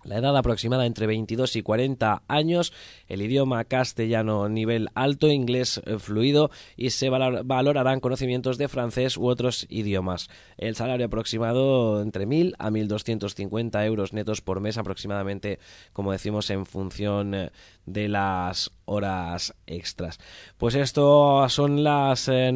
[0.05, 2.73] la edad aproximada entre 22 y 40 años,
[3.09, 9.17] el idioma castellano nivel alto, inglés eh, fluido y se valor- valorarán conocimientos de francés
[9.17, 10.29] u otros idiomas.
[10.57, 15.59] El salario aproximado entre 1.000 a 1.250 euros netos por mes aproximadamente,
[15.93, 17.51] como decimos, en función eh,
[17.87, 20.19] de las horas extras.
[20.59, 22.53] Pues esto son las, eh,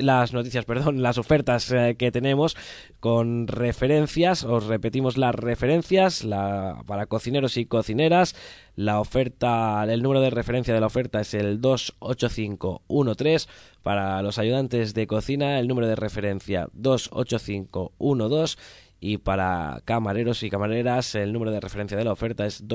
[0.00, 2.56] las noticias, perdón, las ofertas eh, que tenemos
[3.00, 4.44] con referencias.
[4.44, 8.34] Os repetimos las referencias la, para cocineros y cocineras.
[8.76, 13.48] La oferta, el número de referencia de la oferta es el 28513.
[13.82, 18.56] Para los ayudantes de cocina, el número de referencia 28512.
[19.02, 22.68] Y para camareros y camareras, el número de referencia de la oferta es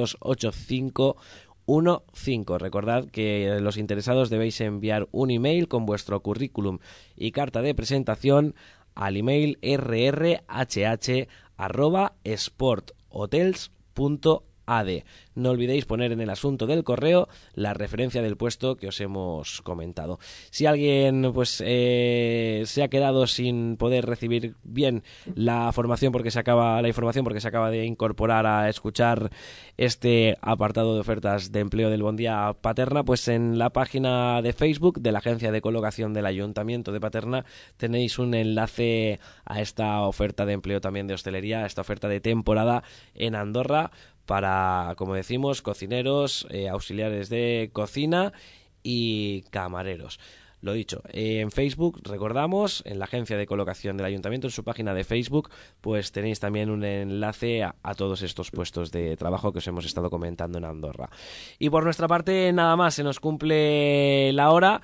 [1.66, 2.58] 28515.
[2.60, 6.80] Recordad que los interesados debéis enviar un email con vuestro currículum
[7.16, 8.56] y carta de presentación
[8.94, 9.58] al email
[14.66, 15.04] rrh@sporthotels.ad.
[15.36, 19.62] No olvidéis poner en el asunto del correo la referencia del puesto que os hemos
[19.62, 20.20] comentado.
[20.50, 25.04] Si alguien pues eh, se ha quedado sin poder recibir bien
[25.36, 29.30] la formación porque se acaba la información porque se acaba de incorporar a escuchar
[29.78, 34.54] este apartado de ofertas de empleo del Buen Día Paterna, pues en la página de
[34.54, 40.02] Facebook de la agencia de colocación del Ayuntamiento de Paterna tenéis un enlace a esta
[40.02, 42.84] oferta de empleo también de hostelería, a esta oferta de temporada
[43.16, 43.92] en Andorra
[44.26, 48.34] para, como decimos, cocineros, eh, auxiliares de cocina
[48.84, 50.20] y camareros.
[50.66, 54.96] Lo dicho, en Facebook, recordamos, en la agencia de colocación del ayuntamiento, en su página
[54.96, 59.68] de Facebook, pues tenéis también un enlace a todos estos puestos de trabajo que os
[59.68, 61.12] hemos estado comentando en Andorra.
[61.60, 64.82] Y por nuestra parte, nada más, se nos cumple la hora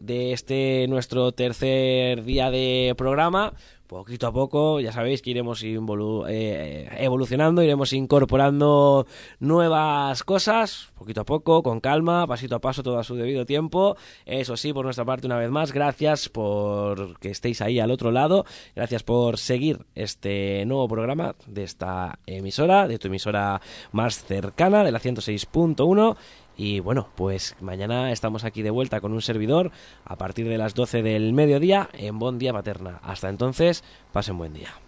[0.00, 3.54] de este nuestro tercer día de programa.
[3.94, 9.06] Poquito a poco, ya sabéis que iremos eh, evolucionando, iremos incorporando
[9.38, 13.96] nuevas cosas, poquito a poco, con calma, pasito a paso, todo a su debido tiempo.
[14.26, 18.10] Eso sí, por nuestra parte, una vez más, gracias por que estéis ahí al otro
[18.10, 18.44] lado,
[18.74, 23.60] gracias por seguir este nuevo programa de esta emisora, de tu emisora
[23.92, 26.16] más cercana, de la 106.1.
[26.56, 29.72] Y bueno, pues mañana estamos aquí de vuelta con un servidor
[30.04, 33.00] a partir de las 12 del mediodía en Bon Día Paterna.
[33.02, 33.82] Hasta entonces,
[34.12, 34.83] pasen buen día.